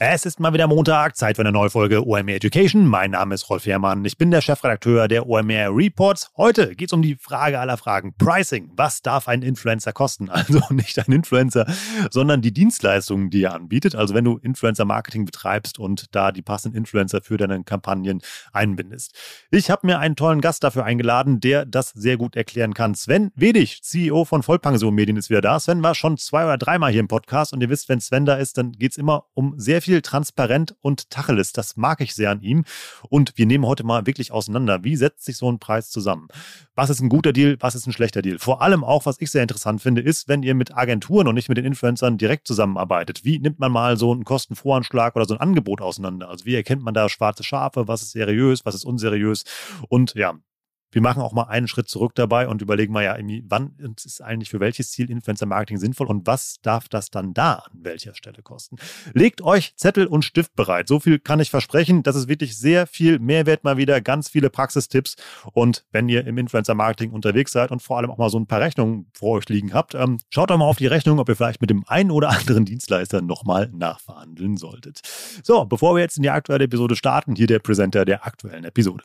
[0.00, 2.86] Es ist mal wieder Montag, Zeit für eine neue Folge OMR Education.
[2.86, 4.04] Mein Name ist Rolf Herrmann.
[4.04, 6.30] Ich bin der Chefredakteur der OMR Reports.
[6.36, 8.14] Heute geht es um die Frage aller Fragen.
[8.16, 8.70] Pricing.
[8.76, 10.30] Was darf ein Influencer kosten?
[10.38, 11.66] Also nicht ein Influencer,
[12.12, 13.96] sondern die Dienstleistungen, die er anbietet.
[13.96, 18.22] Also wenn du Influencer-Marketing betreibst und da die passenden Influencer für deine Kampagnen
[18.52, 19.16] einbindest.
[19.50, 22.94] Ich habe mir einen tollen Gast dafür eingeladen, der das sehr gut erklären kann.
[22.94, 25.58] Sven Wedig, CEO von Vollpension Medien, ist wieder da.
[25.58, 28.36] Sven war schon zwei oder dreimal hier im Podcast und ihr wisst, wenn Sven da
[28.36, 31.54] ist, dann geht es immer um sehr viel viel transparent und Tacheles.
[31.54, 32.64] Das mag ich sehr an ihm.
[33.08, 34.84] Und wir nehmen heute mal wirklich auseinander.
[34.84, 36.28] Wie setzt sich so ein Preis zusammen?
[36.74, 37.56] Was ist ein guter Deal?
[37.60, 38.38] Was ist ein schlechter Deal?
[38.38, 41.48] Vor allem auch, was ich sehr interessant finde, ist, wenn ihr mit Agenturen und nicht
[41.48, 43.24] mit den Influencern direkt zusammenarbeitet.
[43.24, 46.28] Wie nimmt man mal so einen Kostenvoranschlag oder so ein Angebot auseinander?
[46.28, 47.88] Also wie erkennt man da schwarze Schafe?
[47.88, 48.66] Was ist seriös?
[48.66, 49.44] Was ist unseriös?
[49.88, 50.34] Und ja,
[50.90, 53.16] wir machen auch mal einen Schritt zurück dabei und überlegen mal ja,
[53.48, 57.72] wann ist eigentlich für welches Ziel Influencer-Marketing sinnvoll und was darf das dann da an
[57.82, 58.76] welcher Stelle kosten.
[59.12, 60.88] Legt euch Zettel und Stift bereit.
[60.88, 62.02] So viel kann ich versprechen.
[62.02, 65.16] Das ist wirklich sehr viel Mehrwert mal wieder, ganz viele Praxistipps.
[65.52, 68.60] Und wenn ihr im Influencer-Marketing unterwegs seid und vor allem auch mal so ein paar
[68.60, 71.60] Rechnungen vor euch liegen habt, ähm, schaut doch mal auf die Rechnung, ob ihr vielleicht
[71.60, 75.00] mit dem einen oder anderen Dienstleister nochmal nachverhandeln solltet.
[75.42, 79.04] So, bevor wir jetzt in die aktuelle Episode starten, hier der Präsenter der aktuellen Episode.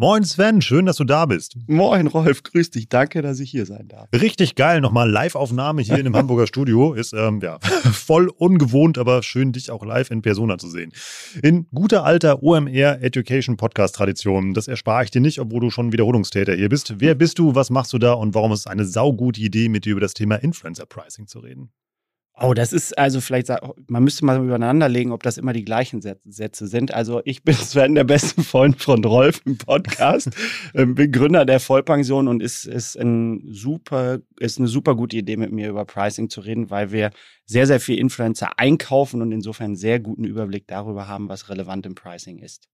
[0.00, 1.56] Moin Sven, schön, dass du da bist.
[1.66, 2.88] Moin Rolf, grüß dich.
[2.88, 4.08] Danke, dass ich hier sein darf.
[4.12, 6.92] Richtig geil, nochmal Live-Aufnahme hier in dem Hamburger Studio.
[6.92, 7.58] Ist ähm, ja
[7.92, 10.92] voll ungewohnt, aber schön, dich auch live in Persona zu sehen.
[11.42, 14.54] In guter alter OMR Education Podcast Tradition.
[14.54, 17.00] Das erspare ich dir nicht, obwohl du schon Wiederholungstäter hier bist.
[17.00, 19.84] Wer bist du, was machst du da und warum ist es eine saugute Idee, mit
[19.84, 21.72] dir über das Thema Influencer Pricing zu reden?
[22.40, 23.48] Oh, das ist also vielleicht,
[23.88, 26.94] man müsste mal übereinander legen, ob das immer die gleichen Sätze sind.
[26.94, 30.30] Also ich bin Sven, der beste Freund von Rolf im Podcast,
[30.74, 35.36] ähm, bin Gründer der Vollpension und ist, ist, ein super, ist eine super gute Idee,
[35.36, 37.10] mit mir über Pricing zu reden, weil wir
[37.44, 41.86] sehr, sehr viel Influencer einkaufen und insofern einen sehr guten Überblick darüber haben, was relevant
[41.86, 42.68] im Pricing ist.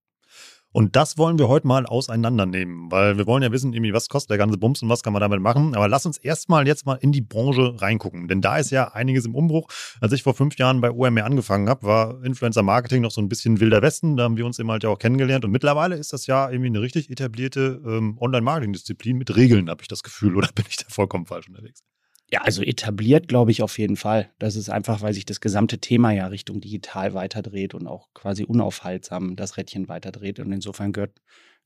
[0.74, 4.30] Und das wollen wir heute mal auseinandernehmen, weil wir wollen ja wissen, irgendwie, was kostet
[4.30, 5.76] der ganze Bums und was kann man damit machen.
[5.76, 9.24] Aber lass uns erstmal jetzt mal in die Branche reingucken, denn da ist ja einiges
[9.24, 9.68] im Umbruch.
[10.00, 13.28] Als ich vor fünf Jahren bei OMR angefangen habe, war Influencer Marketing noch so ein
[13.28, 14.16] bisschen wilder Westen.
[14.16, 15.44] Da haben wir uns eben halt ja auch kennengelernt.
[15.44, 19.88] Und mittlerweile ist das ja irgendwie eine richtig etablierte ähm, Online-Marketing-Disziplin mit Regeln, habe ich
[19.88, 20.34] das Gefühl.
[20.34, 21.84] Oder bin ich da vollkommen falsch unterwegs?
[22.30, 24.30] Ja, also etabliert glaube ich auf jeden Fall.
[24.38, 28.44] Das ist einfach, weil sich das gesamte Thema ja Richtung digital weiterdreht und auch quasi
[28.44, 30.40] unaufhaltsam das Rädchen weiterdreht.
[30.40, 31.20] Und insofern gehört,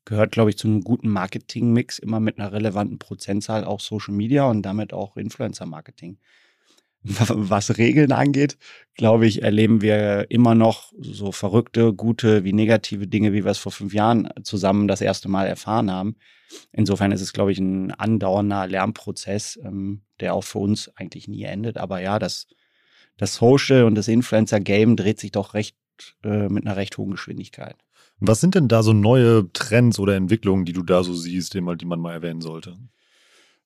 [0.04, 4.44] gehört glaube ich, zu einem guten Marketing-Mix immer mit einer relevanten Prozentzahl auch Social Media
[4.50, 6.18] und damit auch Influencer-Marketing.
[7.02, 8.58] Was Regeln angeht,
[8.94, 13.58] glaube ich, erleben wir immer noch so verrückte, gute wie negative Dinge, wie wir es
[13.58, 16.16] vor fünf Jahren zusammen das erste Mal erfahren haben.
[16.72, 21.44] Insofern ist es, glaube ich, ein andauernder Lernprozess, ähm, der auch für uns eigentlich nie
[21.44, 21.78] endet.
[21.78, 22.48] Aber ja, das,
[23.16, 25.76] das Social und das Influencer-Game dreht sich doch recht
[26.24, 27.76] äh, mit einer recht hohen Geschwindigkeit.
[28.20, 31.60] Was sind denn da so neue Trends oder Entwicklungen, die du da so siehst, die
[31.60, 32.76] man mal erwähnen sollte?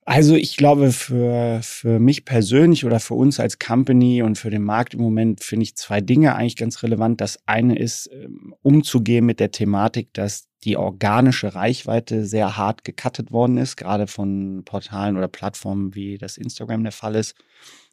[0.04, 4.64] Also ich glaube, für, für mich persönlich oder für uns als Company und für den
[4.64, 7.20] Markt im Moment finde ich zwei Dinge eigentlich ganz relevant.
[7.20, 13.31] Das eine ist, ähm, umzugehen mit der Thematik, dass die organische Reichweite sehr hart gecuttet
[13.31, 17.37] worden ist, gerade von Portalen oder Plattformen wie das Instagram der Fall ist.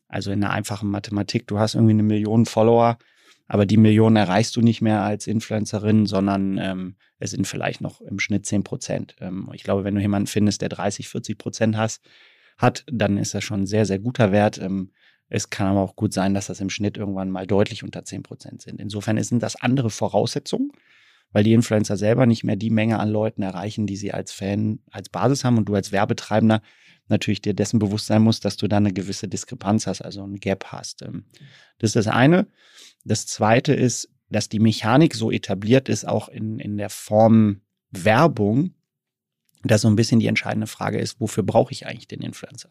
[0.07, 2.97] Also in der einfachen Mathematik, du hast irgendwie eine Million Follower,
[3.49, 7.99] aber die Millionen erreichst du nicht mehr als Influencerin, sondern ähm, es sind vielleicht noch
[7.99, 9.15] im Schnitt 10 Prozent.
[9.19, 12.03] Ähm, ich glaube, wenn du jemanden findest, der 30, 40 Prozent hast,
[12.59, 14.59] hat, dann ist das schon ein sehr, sehr guter Wert.
[14.59, 14.91] Ähm,
[15.29, 18.21] es kann aber auch gut sein, dass das im Schnitt irgendwann mal deutlich unter 10
[18.21, 18.79] Prozent sind.
[18.79, 20.71] Insofern sind das andere Voraussetzungen
[21.31, 24.79] weil die Influencer selber nicht mehr die Menge an Leuten erreichen, die sie als Fan,
[24.91, 26.61] als Basis haben und du als Werbetreibender
[27.07, 30.35] natürlich dir dessen bewusst sein musst, dass du da eine gewisse Diskrepanz hast, also ein
[30.35, 31.01] Gap hast.
[31.01, 31.25] Ähm,
[31.79, 32.47] das ist das eine.
[33.05, 37.61] Das zweite ist, dass die Mechanik so etabliert ist, auch in, in der Form
[37.91, 38.75] Werbung,
[39.63, 42.69] dass so ein bisschen die entscheidende Frage ist, wofür brauche ich eigentlich den Influencer?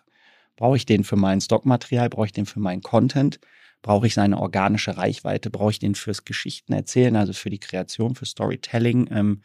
[0.57, 2.09] Brauche ich den für mein Stockmaterial?
[2.09, 3.41] Brauche ich den für meinen Content?
[3.83, 5.51] Brauche ich seine organische Reichweite?
[5.51, 9.09] Brauche ich den fürs Geschichten erzählen, also für die Kreation, für Storytelling?
[9.11, 9.43] Ähm,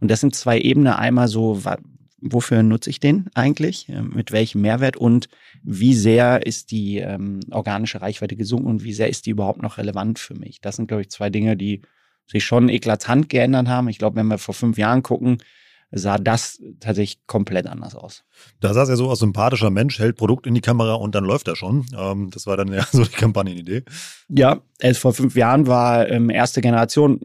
[0.00, 0.92] und das sind zwei Ebenen.
[0.92, 1.62] Einmal so,
[2.22, 3.88] wofür nutze ich den eigentlich?
[3.88, 4.96] Ähm, mit welchem Mehrwert?
[4.96, 5.28] Und
[5.62, 9.78] wie sehr ist die ähm, organische Reichweite gesunken und wie sehr ist die überhaupt noch
[9.78, 10.60] relevant für mich?
[10.60, 11.82] Das sind, glaube ich, zwei Dinge, die
[12.26, 13.88] sich schon eklatant geändert haben.
[13.88, 15.38] Ich glaube, wenn wir vor fünf Jahren gucken,
[15.92, 18.24] sah das tatsächlich komplett anders aus.
[18.60, 21.48] Da es ja so aus, sympathischer Mensch hält Produkt in die Kamera und dann läuft
[21.48, 21.86] er schon.
[21.96, 23.84] Ähm, das war dann ja so die Kampagnenidee.
[24.28, 27.20] Ja, es vor fünf Jahren war ähm, erste Generation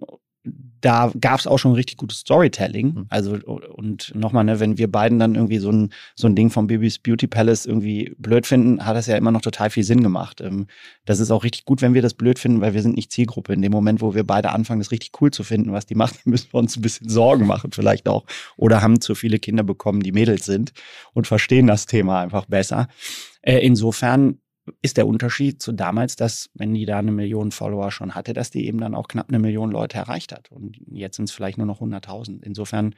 [0.81, 2.93] da gab es auch schon richtig gutes Storytelling.
[2.93, 3.05] Mhm.
[3.09, 6.67] Also, und nochmal, ne, wenn wir beiden dann irgendwie so ein, so ein Ding vom
[6.67, 10.41] Bibis Beauty Palace irgendwie blöd finden, hat das ja immer noch total viel Sinn gemacht.
[10.41, 10.67] Ähm,
[11.05, 13.53] das ist auch richtig gut, wenn wir das blöd finden, weil wir sind nicht Zielgruppe.
[13.53, 16.25] In dem Moment, wo wir beide anfangen, das richtig cool zu finden, was die macht,
[16.25, 18.25] müssen wir uns ein bisschen Sorgen machen, vielleicht auch.
[18.55, 20.73] Oder haben zu viele Kinder bekommen, die Mädels sind
[21.13, 22.87] und verstehen das Thema einfach besser.
[23.41, 24.39] Äh, insofern
[24.81, 28.51] ist der Unterschied zu damals, dass, wenn die da eine Million Follower schon hatte, dass
[28.51, 30.51] die eben dann auch knapp eine Million Leute erreicht hat.
[30.51, 32.43] Und jetzt sind es vielleicht nur noch 100.000.
[32.43, 32.95] Insofern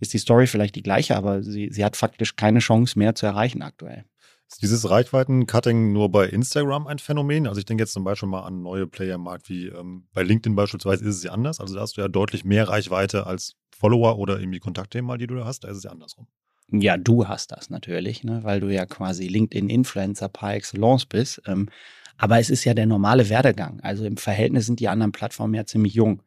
[0.00, 3.26] ist die Story vielleicht die gleiche, aber sie, sie hat faktisch keine Chance mehr zu
[3.26, 4.04] erreichen aktuell.
[4.50, 7.46] Ist dieses Reichweiten-Cutting nur bei Instagram ein Phänomen?
[7.46, 10.22] Also ich denke jetzt zum Beispiel mal an neue Player im Markt wie ähm, bei
[10.22, 11.60] LinkedIn beispielsweise ist es ja anders.
[11.60, 15.36] Also da hast du ja deutlich mehr Reichweite als Follower oder irgendwie Kontaktthemen, die du
[15.36, 15.64] da hast.
[15.64, 16.26] Da ist es ja andersrum.
[16.70, 18.40] Ja, du hast das natürlich, ne?
[18.42, 21.42] weil du ja quasi LinkedIn-Influencer par excellence bist.
[21.46, 21.68] Ähm,
[22.16, 23.80] aber es ist ja der normale Werdegang.
[23.80, 26.22] Also im Verhältnis sind die anderen Plattformen ja ziemlich jung.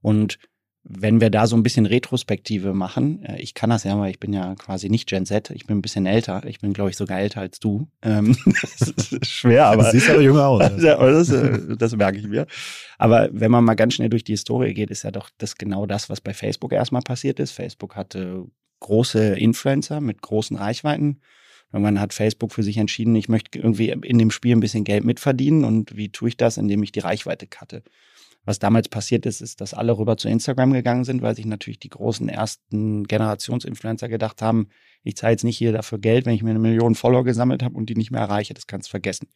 [0.00, 0.38] Und
[0.84, 4.18] wenn wir da so ein bisschen Retrospektive machen, äh, ich kann das ja, weil ich
[4.18, 6.42] bin ja quasi nicht Gen Z, ich bin ein bisschen älter.
[6.46, 7.88] Ich bin, glaube ich, sogar älter als du.
[8.02, 9.84] Ähm, das ist schwer, aber.
[9.84, 10.62] Du siehst aber jünger aus.
[10.82, 12.46] Ja, das, äh, das merke ich mir.
[12.98, 15.86] Aber wenn man mal ganz schnell durch die Historie geht, ist ja doch das genau
[15.86, 17.52] das, was bei Facebook erstmal passiert ist.
[17.52, 18.46] Facebook hatte
[18.82, 21.20] große Influencer mit großen Reichweiten.
[21.72, 25.04] Irgendwann hat Facebook für sich entschieden, ich möchte irgendwie in dem Spiel ein bisschen Geld
[25.04, 25.64] mitverdienen.
[25.64, 26.58] Und wie tue ich das?
[26.58, 27.82] Indem ich die Reichweite cutte.
[28.44, 31.78] Was damals passiert ist, ist, dass alle rüber zu Instagram gegangen sind, weil sich natürlich
[31.78, 34.68] die großen ersten Generationsinfluencer gedacht haben,
[35.04, 37.76] ich zahle jetzt nicht hier dafür Geld, wenn ich mir eine Million Follower gesammelt habe
[37.76, 39.28] und die nicht mehr erreiche, das kannst du vergessen.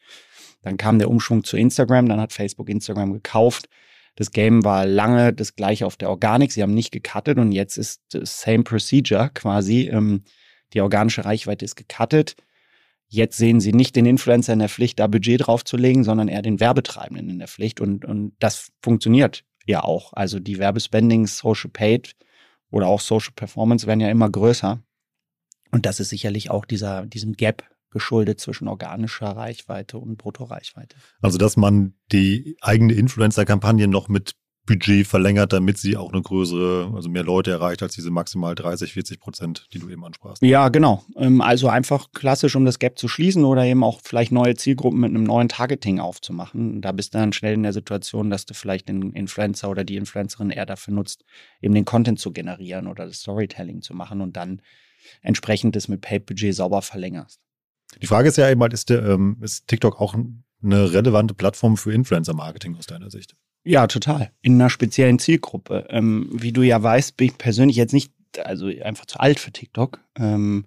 [0.63, 3.69] Dann kam der Umschwung zu Instagram, dann hat Facebook Instagram gekauft.
[4.17, 6.51] Das Game war lange das gleiche auf der Organik.
[6.51, 9.89] Sie haben nicht gecuttet und jetzt ist das same procedure quasi.
[9.89, 10.25] Ähm,
[10.73, 12.35] die organische Reichweite ist gecuttet.
[13.09, 16.59] Jetzt sehen sie nicht den Influencer in der Pflicht, da Budget draufzulegen, sondern eher den
[16.59, 17.81] Werbetreibenden in der Pflicht.
[17.81, 20.13] Und, und das funktioniert ja auch.
[20.13, 22.17] Also die Werbespendings, Social Paid
[22.71, 24.83] oder auch Social Performance werden ja immer größer.
[25.71, 30.97] Und das ist sicherlich auch dieser, diesem Gap geschuldet zwischen organischer Reichweite und Bruttoreichweite.
[31.21, 34.35] Also, dass man die eigene Influencer-Kampagne noch mit
[34.67, 38.93] Budget verlängert, damit sie auch eine größere, also mehr Leute erreicht als diese maximal 30,
[38.93, 40.43] 40 Prozent, die du eben ansprachst.
[40.43, 41.05] Ja, genau.
[41.17, 45.01] Ähm, also einfach klassisch, um das Gap zu schließen oder eben auch vielleicht neue Zielgruppen
[45.01, 46.83] mit einem neuen Targeting aufzumachen.
[46.83, 49.97] Da bist du dann schnell in der Situation, dass du vielleicht den Influencer oder die
[49.97, 51.25] Influencerin eher dafür nutzt,
[51.63, 54.61] eben den Content zu generieren oder das Storytelling zu machen und dann
[55.23, 57.41] entsprechend das mit Paid-Budget sauber verlängerst.
[58.03, 60.15] Die Frage ist ja eben halt, ist, ähm, ist TikTok auch
[60.63, 63.37] eine relevante Plattform für Influencer-Marketing aus deiner Sicht?
[63.65, 64.31] Ja, total.
[64.43, 65.87] In einer speziellen Zielgruppe.
[65.91, 68.13] Ähm, wie du ja weißt, bin ich persönlich jetzt nicht,
[68.45, 70.01] also einfach zu alt für TikTok.
[70.17, 70.67] Ähm,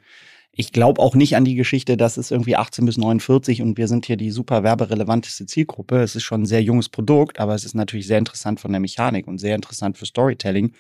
[0.59, 3.87] ich glaube auch nicht an die Geschichte, dass es irgendwie 18 bis 49 und wir
[3.87, 6.01] sind hier die super werberelevanteste Zielgruppe.
[6.01, 8.81] Es ist schon ein sehr junges Produkt, aber es ist natürlich sehr interessant von der
[8.81, 10.73] Mechanik und sehr interessant für Storytelling.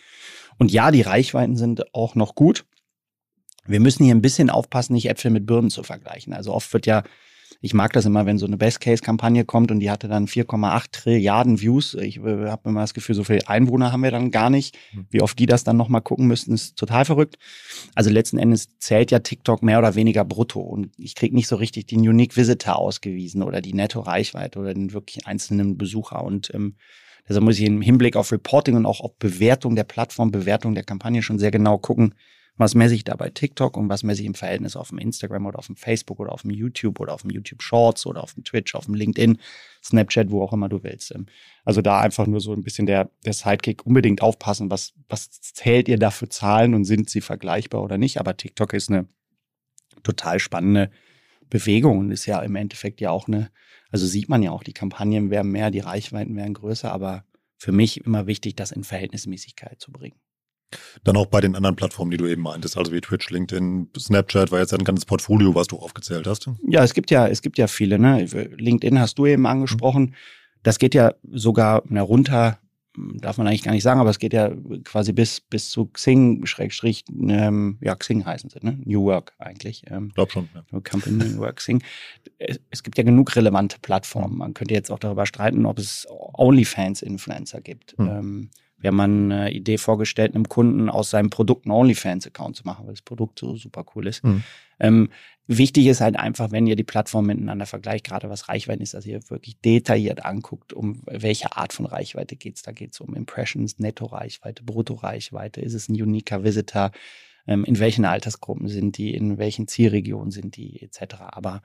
[0.57, 2.65] Und ja, die Reichweiten sind auch noch gut.
[3.69, 6.33] Wir müssen hier ein bisschen aufpassen, nicht Äpfel mit Birnen zu vergleichen.
[6.33, 7.03] Also oft wird ja,
[7.61, 11.61] ich mag das immer, wenn so eine Best-Case-Kampagne kommt und die hatte dann 4,8 Trilliarden
[11.61, 11.93] Views.
[11.93, 14.77] Ich äh, habe immer das Gefühl, so viele Einwohner haben wir dann gar nicht.
[14.91, 15.05] Hm.
[15.11, 17.37] Wie oft die das dann nochmal gucken müssten, ist total verrückt.
[17.95, 21.55] Also letzten Endes zählt ja TikTok mehr oder weniger brutto und ich kriege nicht so
[21.55, 26.23] richtig den Unique Visitor ausgewiesen oder die Netto-Reichweite oder den wirklich einzelnen Besucher.
[26.23, 26.75] Und ähm,
[27.29, 30.83] Deshalb muss ich im Hinblick auf Reporting und auch auf Bewertung der Plattform, Bewertung der
[30.83, 32.15] Kampagne schon sehr genau gucken,
[32.59, 35.45] was messe ich da bei TikTok und was messe ich im Verhältnis auf dem Instagram
[35.45, 38.33] oder auf dem Facebook oder auf dem YouTube oder auf dem YouTube Shorts oder auf
[38.33, 39.39] dem Twitch, auf dem LinkedIn,
[39.81, 41.15] Snapchat, wo auch immer du willst.
[41.15, 41.27] Ähm,
[41.63, 45.87] also da einfach nur so ein bisschen der, der Sidekick, unbedingt aufpassen, was, was zählt
[45.87, 48.19] ihr da für Zahlen und sind sie vergleichbar oder nicht.
[48.19, 49.07] Aber TikTok ist eine
[50.03, 50.91] total spannende
[51.49, 53.51] Bewegung und ist ja im Endeffekt ja auch eine,
[53.89, 57.23] also sieht man ja auch, die Kampagnen werden mehr, die Reichweiten werden größer, aber
[57.57, 60.19] für mich immer wichtig, das in Verhältnismäßigkeit zu bringen.
[61.03, 64.51] Dann auch bei den anderen Plattformen, die du eben meintest, also wie Twitch, LinkedIn, Snapchat,
[64.51, 66.49] war jetzt ein ganzes Portfolio, was du aufgezählt hast.
[66.67, 68.25] Ja, es gibt ja, es gibt ja viele, ne?
[68.25, 70.15] LinkedIn hast du eben angesprochen.
[70.63, 72.59] Das geht ja sogar na, runter,
[73.15, 74.51] darf man eigentlich gar nicht sagen, aber es geht ja
[74.83, 78.77] quasi bis, bis zu Xing, Schrägstrich, ähm, ja, Xing heißen sie, ne?
[78.83, 79.83] New Work eigentlich.
[79.89, 80.79] Ähm, Glaub schon, ja.
[80.81, 81.81] Company New Work, Xing.
[82.37, 84.37] Es, es, gibt ja genug relevante Plattformen.
[84.37, 87.97] Man könnte jetzt auch darüber streiten, ob es OnlyFans-Influencer gibt.
[87.97, 88.07] Hm.
[88.07, 92.85] Ähm, wir haben eine Idee vorgestellt, einem Kunden aus seinem Produkt einen OnlyFans-Account zu machen,
[92.85, 94.23] weil das Produkt so super cool ist.
[94.23, 94.43] Mhm.
[94.79, 95.09] Ähm,
[95.47, 99.05] wichtig ist halt einfach, wenn ihr die Plattformen miteinander vergleicht, gerade was Reichweite ist, dass
[99.05, 102.61] ihr wirklich detailliert anguckt, um welche Art von Reichweite geht's.
[102.61, 106.91] Da geht's um Impressions, Netto-Reichweite, Brutto-Reichweite, ist es ein uniker Visitor,
[107.47, 111.15] ähm, in welchen Altersgruppen sind die, in welchen Zielregionen sind die, etc.
[111.19, 111.61] Aber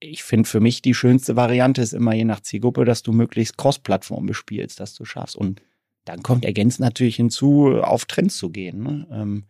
[0.00, 3.58] ich finde für mich die schönste Variante ist immer je nach Zielgruppe, dass du möglichst
[3.58, 5.36] Cross-Plattform bespielst, dass du schaffst.
[5.36, 5.62] Und
[6.10, 8.82] dann kommt ergänzend natürlich hinzu, auf Trends zu gehen.
[8.82, 9.06] Ne?
[9.12, 9.44] Ähm,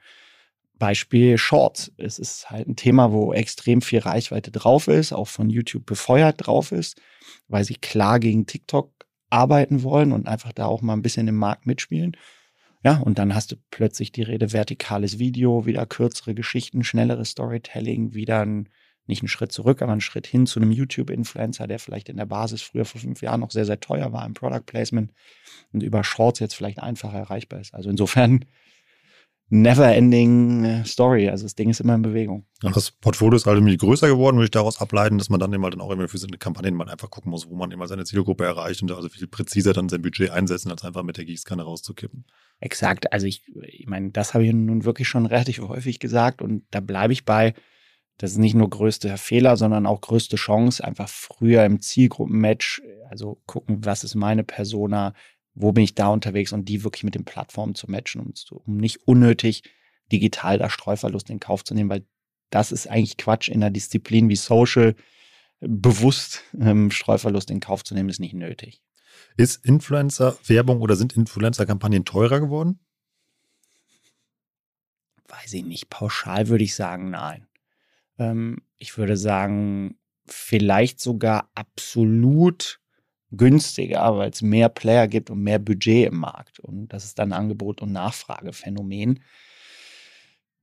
[0.79, 1.93] Beispiel Shorts.
[1.99, 6.47] Es ist halt ein Thema, wo extrem viel Reichweite drauf ist, auch von YouTube befeuert
[6.47, 7.01] drauf ist,
[7.49, 8.91] weil sie klar gegen TikTok
[9.29, 12.17] arbeiten wollen und einfach da auch mal ein bisschen im Markt mitspielen.
[12.83, 18.15] Ja, und dann hast du plötzlich die Rede vertikales Video, wieder kürzere Geschichten, schnelleres Storytelling,
[18.15, 18.71] wieder ein
[19.11, 22.27] nicht einen Schritt zurück, aber einen Schritt hin zu einem YouTube-Influencer, der vielleicht in der
[22.27, 25.13] Basis früher vor fünf Jahren noch sehr, sehr teuer war im Product Placement
[25.73, 27.75] und über Shorts jetzt vielleicht einfacher erreichbar ist.
[27.75, 28.45] Also insofern
[29.51, 31.29] never ending äh, Story.
[31.29, 32.47] Also das Ding ist immer in Bewegung.
[32.63, 35.53] Und das Portfolio ist halt irgendwie größer geworden, würde ich daraus ableiten, dass man dann
[35.53, 38.05] immer dann auch immer für seine Kampagnen mal einfach gucken muss, wo man immer seine
[38.05, 41.63] Zielgruppe erreicht und also viel präziser dann sein Budget einsetzen, als einfach mit der Gießkanne
[41.63, 42.25] rauszukippen.
[42.61, 43.13] Exakt.
[43.13, 46.81] Also ich, ich meine, das habe ich nun wirklich schon relativ häufig gesagt und da
[46.81, 47.55] bleibe ich bei
[48.21, 53.41] das ist nicht nur größter Fehler, sondern auch größte Chance, einfach früher im Zielgruppenmatch, also
[53.47, 55.15] gucken, was ist meine Persona,
[55.55, 58.57] wo bin ich da unterwegs und die wirklich mit den Plattformen zu matchen, um, zu,
[58.57, 59.63] um nicht unnötig
[60.13, 62.05] digital da Streuverlust in Kauf zu nehmen, weil
[62.51, 64.95] das ist eigentlich Quatsch in einer Disziplin wie Social.
[65.61, 68.83] Bewusst ähm, Streuverlust in Kauf zu nehmen, ist nicht nötig.
[69.39, 72.81] Ist Influencer-Werbung oder sind Influencer-Kampagnen teurer geworden?
[75.29, 75.89] Weiß ich nicht.
[75.89, 77.47] Pauschal würde ich sagen, nein.
[78.21, 79.97] Ähm, ich würde sagen,
[80.27, 82.81] vielleicht sogar absolut
[83.33, 86.61] günstiger, weil es mehr Player gibt und mehr Budget im Markt.
[86.61, 89.21] Und das ist dann Angebot- und Nachfragephänomen.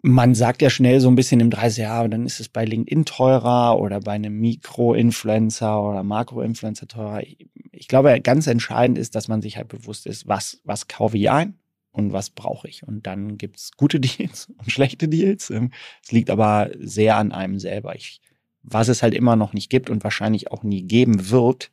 [0.03, 3.05] Man sagt ja schnell so ein bisschen im 30 Jahre, dann ist es bei LinkedIn
[3.05, 7.23] teurer oder bei einem Mikro-Influencer oder Makro-Influencer teurer.
[7.71, 11.29] Ich glaube, ganz entscheidend ist, dass man sich halt bewusst ist, was, was kaufe ich
[11.31, 11.57] ein
[11.97, 12.83] und was brauche ich.
[12.83, 15.49] Und dann gibt es gute Deals und schlechte Deals.
[15.49, 15.71] Ähm,
[16.03, 17.95] es liegt aber sehr an einem selber.
[17.95, 18.21] Ich,
[18.61, 21.71] was es halt immer noch nicht gibt und wahrscheinlich auch nie geben wird,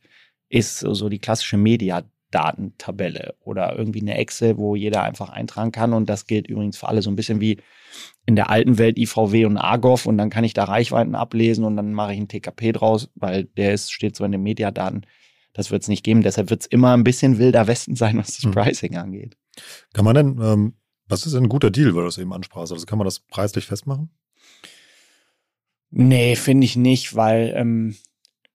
[0.48, 5.92] ist so die klassische Mediadatentabelle oder irgendwie eine Excel, wo jeder einfach eintragen kann.
[5.92, 7.58] Und das gilt übrigens für alle so ein bisschen wie
[8.24, 11.76] in der alten Welt IVW und Argov und dann kann ich da Reichweiten ablesen und
[11.76, 15.06] dann mache ich einen TKP draus, weil der ist, steht so in den Mediadaten.
[15.54, 16.22] Das wird es nicht geben.
[16.22, 18.50] Deshalb wird es immer ein bisschen wilder Westen sein, was das hm.
[18.52, 19.36] Pricing angeht.
[19.94, 20.74] Kann man denn, ähm,
[21.06, 22.72] was ist denn ein guter Deal, weil du das eben ansprachst?
[22.72, 24.10] Also kann man das preislich festmachen?
[25.90, 27.96] Nee, finde ich nicht, weil ähm,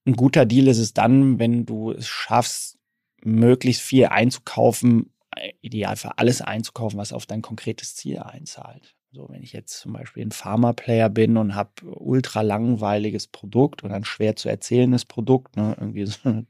[0.06, 2.78] ein guter Deal ist es dann, wenn du es schaffst,
[3.24, 8.96] möglichst viel einzukaufen, äh, ideal für alles einzukaufen, was auf dein konkretes Ziel einzahlt.
[9.12, 13.96] So, wenn ich jetzt zum Beispiel ein Pharma-Player bin und habe ultra langweiliges Produkt oder
[13.96, 16.46] ein schwer zu erzählendes Produkt, ne, irgendwie so eine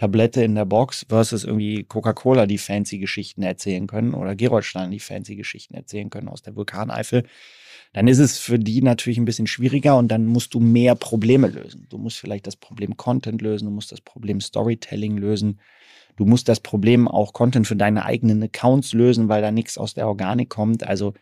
[0.00, 4.98] Tablette in der Box versus irgendwie Coca-Cola, die fancy Geschichten erzählen können oder Gerolstein, die
[4.98, 7.24] fancy Geschichten erzählen können aus der Vulkaneifel,
[7.92, 11.48] dann ist es für die natürlich ein bisschen schwieriger und dann musst du mehr Probleme
[11.48, 11.86] lösen.
[11.90, 15.60] Du musst vielleicht das Problem Content lösen, du musst das Problem Storytelling lösen,
[16.16, 19.92] du musst das Problem auch Content für deine eigenen Accounts lösen, weil da nichts aus
[19.92, 20.82] der Organik kommt.
[20.82, 21.12] Also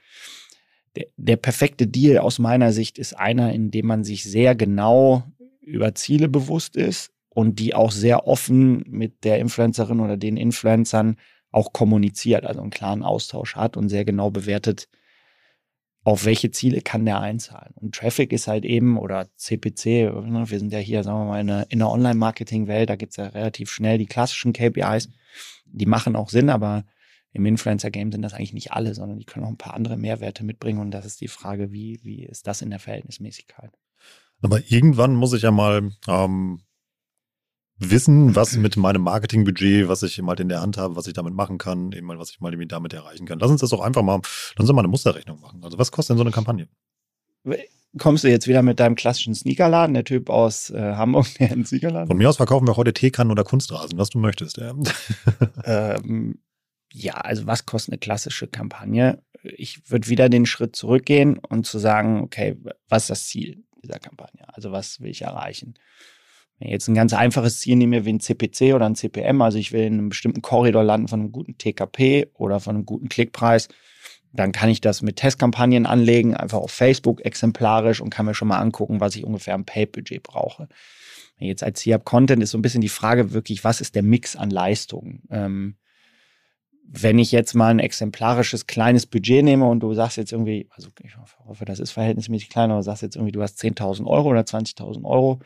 [0.95, 5.25] der, der perfekte Deal aus meiner Sicht ist einer, in dem man sich sehr genau
[5.63, 11.17] über Ziele bewusst ist, und die auch sehr offen mit der Influencerin oder den Influencern
[11.51, 14.89] auch kommuniziert, also einen klaren Austausch hat und sehr genau bewertet,
[16.05, 17.73] auf welche Ziele kann der einzahlen.
[17.75, 21.41] Und Traffic ist halt eben, oder CPC, ne, wir sind ja hier, sagen wir mal,
[21.41, 25.11] in der, in der Online-Marketing-Welt, da gibt's ja relativ schnell die klassischen KPIs,
[25.67, 26.85] die machen auch Sinn, aber
[27.33, 30.45] im Influencer-Game sind das eigentlich nicht alle, sondern die können auch ein paar andere Mehrwerte
[30.45, 30.81] mitbringen.
[30.81, 33.71] Und das ist die Frage, wie, wie ist das in der Verhältnismäßigkeit?
[34.41, 36.61] Aber irgendwann muss ich ja mal ähm,
[37.79, 41.15] wissen, was mit meinem Marketingbudget, was ich eben halt in der Hand habe, was ich
[41.15, 43.39] damit machen kann, eben mal, was ich mal damit erreichen kann.
[43.39, 44.21] Lass uns das doch einfach mal,
[44.57, 45.63] lass uns mal eine Musterrechnung machen.
[45.63, 46.69] Also was kostet denn so eine Kampagne?
[47.97, 51.65] Kommst du jetzt wieder mit deinem klassischen Sneakerladen, der Typ aus äh, Hamburg, der einen
[51.65, 52.09] Sneakerladen?
[52.09, 54.59] Von mir aus verkaufen wir heute Teekannen oder Kunstrasen, was du möchtest.
[54.59, 54.75] Ja.
[55.65, 56.41] ähm,
[56.93, 59.23] ja, also was kostet eine klassische Kampagne?
[59.43, 62.57] Ich würde wieder den Schritt zurückgehen und zu sagen, okay,
[62.89, 64.43] was ist das Ziel dieser Kampagne?
[64.49, 65.75] Also was will ich erreichen?
[66.59, 69.59] Wenn ich jetzt ein ganz einfaches Ziel nehme wie ein CPC oder ein CPM, also
[69.59, 73.09] ich will in einem bestimmten Korridor landen von einem guten TKP oder von einem guten
[73.09, 73.69] Klickpreis,
[74.33, 78.49] dann kann ich das mit Testkampagnen anlegen, einfach auf Facebook exemplarisch und kann mir schon
[78.49, 80.69] mal angucken, was ich ungefähr am Pay-Budget brauche.
[81.39, 84.51] Jetzt als C-Up-Content ist so ein bisschen die Frage wirklich, was ist der Mix an
[84.51, 85.23] Leistungen?
[85.31, 85.77] Ähm,
[86.91, 90.89] wenn ich jetzt mal ein exemplarisches kleines Budget nehme und du sagst jetzt irgendwie, also
[91.03, 94.41] ich hoffe, das ist verhältnismäßig klein, aber sagst jetzt irgendwie, du hast 10.000 Euro oder
[94.41, 95.41] 20.000 Euro,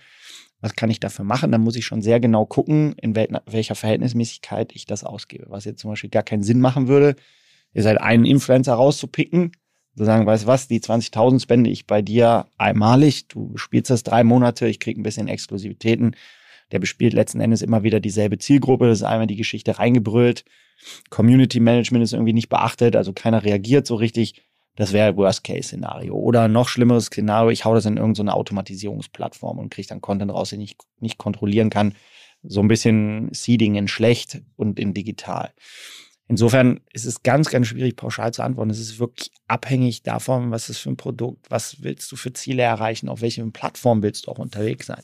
[0.63, 1.53] was kann ich dafür machen?
[1.53, 5.47] Dann muss ich schon sehr genau gucken, in welcher Verhältnismäßigkeit ich das ausgebe.
[5.49, 7.17] Was jetzt zum Beispiel gar keinen Sinn machen würde,
[7.75, 9.53] ist halt einen Influencer rauszupicken,
[9.97, 14.05] zu sagen, weißt du was, die 20.000 spende ich bei dir einmalig, du spielst das
[14.05, 16.17] drei Monate, ich krieg ein bisschen Exklusivitäten.
[16.71, 20.45] Der bespielt letzten Endes immer wieder dieselbe Zielgruppe, das ist einmal die Geschichte reingebrüllt.
[21.11, 24.43] Community Management ist irgendwie nicht beachtet, also keiner reagiert so richtig.
[24.77, 26.15] Das wäre Worst-Case-Szenario.
[26.15, 30.51] Oder noch schlimmeres Szenario, ich hau das in irgendeine Automatisierungsplattform und kriege dann Content raus,
[30.51, 31.95] den ich nicht kontrollieren kann.
[32.43, 35.53] So ein bisschen Seeding in schlecht und in digital.
[36.29, 38.71] Insofern ist es ganz, ganz schwierig, pauschal zu antworten.
[38.71, 42.63] Es ist wirklich abhängig davon, was ist für ein Produkt, was willst du für Ziele
[42.63, 45.03] erreichen, auf welchen Plattform willst du auch unterwegs sein.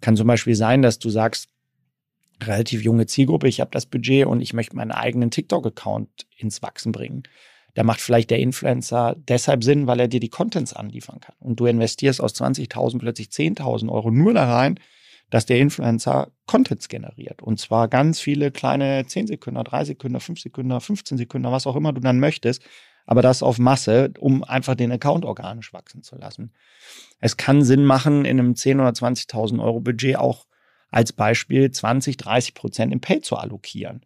[0.00, 1.48] Kann zum Beispiel sein, dass du sagst,
[2.42, 6.92] relativ junge Zielgruppe, ich habe das Budget und ich möchte meinen eigenen TikTok-Account ins Wachsen
[6.92, 7.22] bringen.
[7.76, 11.34] Da macht vielleicht der Influencer deshalb Sinn, weil er dir die Contents anliefern kann.
[11.40, 14.80] Und du investierst aus 20.000 plötzlich 10.000 Euro nur da rein,
[15.28, 17.42] dass der Influencer Contents generiert.
[17.42, 21.76] Und zwar ganz viele kleine 10 Sekunden, 3 Sekunden, 5 Sekunden, 15 Sekunden, was auch
[21.76, 22.62] immer du dann möchtest.
[23.04, 26.54] Aber das auf Masse, um einfach den Account organisch wachsen zu lassen.
[27.20, 30.46] Es kann Sinn machen, in einem 10.000 oder 20.000 Euro Budget auch
[30.90, 34.00] als Beispiel 20, 30 Prozent im Pay zu allokieren.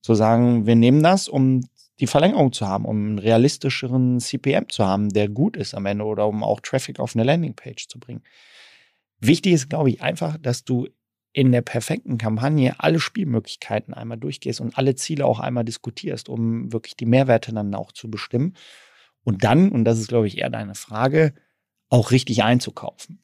[0.00, 1.68] Zu sagen, wir nehmen das, um
[2.00, 6.04] die Verlängerung zu haben, um einen realistischeren CPM zu haben, der gut ist am Ende
[6.04, 8.22] oder um auch Traffic auf eine Landingpage zu bringen.
[9.18, 10.88] Wichtig ist, glaube ich, einfach, dass du
[11.32, 16.72] in der perfekten Kampagne alle Spielmöglichkeiten einmal durchgehst und alle Ziele auch einmal diskutierst, um
[16.72, 18.54] wirklich die Mehrwerte dann auch zu bestimmen.
[19.22, 21.34] Und dann, und das ist, glaube ich, eher deine Frage,
[21.88, 23.20] auch richtig einzukaufen.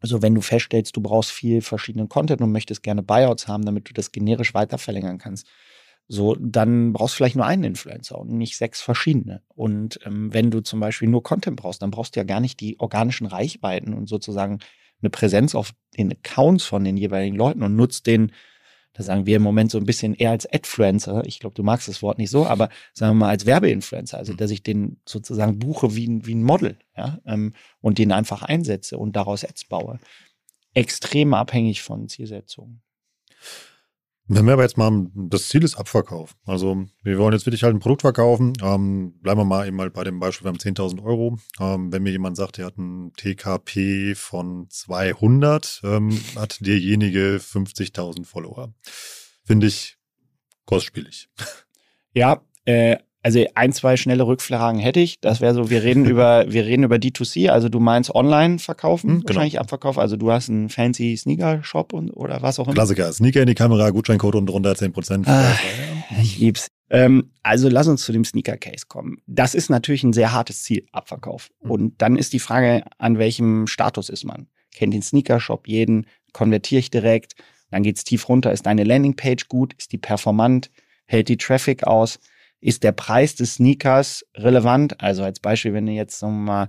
[0.00, 3.88] Also wenn du feststellst, du brauchst viel verschiedenen Content und möchtest gerne Buyouts haben, damit
[3.88, 5.46] du das generisch weiter verlängern kannst,
[6.06, 9.42] so, dann brauchst du vielleicht nur einen Influencer und nicht sechs verschiedene.
[9.48, 12.60] Und ähm, wenn du zum Beispiel nur Content brauchst, dann brauchst du ja gar nicht
[12.60, 14.58] die organischen Reichweiten und sozusagen
[15.00, 18.32] eine Präsenz auf den Accounts von den jeweiligen Leuten und nutzt den
[18.94, 21.88] da sagen wir im Moment so ein bisschen eher als Adfluencer, ich glaube, du magst
[21.88, 25.58] das Wort nicht so, aber sagen wir mal als Werbeinfluencer, also dass ich den sozusagen
[25.58, 29.64] buche wie ein, wie ein Model, ja, ähm, und den einfach einsetze und daraus Ads
[29.64, 29.98] baue.
[30.74, 32.82] Extrem abhängig von Zielsetzungen.
[34.26, 36.34] Wenn wir aber jetzt mal, das Ziel ist Abverkauf.
[36.46, 38.54] Also wir wollen jetzt wirklich halt ein Produkt verkaufen.
[38.62, 41.38] Ähm, bleiben wir mal eben mal bei dem Beispiel, wir haben 10.000 Euro.
[41.60, 48.24] Ähm, wenn mir jemand sagt, er hat ein TKP von 200, ähm, hat derjenige 50.000
[48.24, 48.72] Follower.
[49.44, 49.98] Finde ich
[50.64, 51.28] kostspielig.
[52.14, 55.18] Ja, äh, also ein, zwei schnelle Rückfragen hätte ich.
[55.18, 59.08] Das wäre so, wir reden über, wir reden über D2C, also du meinst online verkaufen,
[59.08, 59.28] genau.
[59.28, 59.98] wahrscheinlich Abverkauf.
[59.98, 62.74] Also du hast einen fancy Sneaker-Shop und oder was auch immer.
[62.74, 65.26] Klassiker, Sneaker in die Kamera, Gutscheincode und drunter 10%.
[65.26, 65.56] Ah,
[66.20, 66.68] ich lieb's.
[66.90, 69.16] Ähm, also lass uns zu dem Sneaker-Case kommen.
[69.26, 71.48] Das ist natürlich ein sehr hartes Ziel, Abverkauf.
[71.62, 71.70] Hm.
[71.70, 74.48] Und dann ist die Frage, an welchem Status ist man?
[74.74, 76.06] Kennt den Sneaker-Shop jeden?
[76.34, 77.32] Konvertiere ich direkt?
[77.70, 78.52] Dann geht's tief runter.
[78.52, 79.72] Ist deine Landingpage gut?
[79.78, 80.70] Ist die performant?
[81.06, 82.18] Hält die Traffic aus?
[82.64, 85.00] Ist der Preis des Sneakers relevant?
[85.02, 86.68] Also als Beispiel, wenn du jetzt sagen wir mal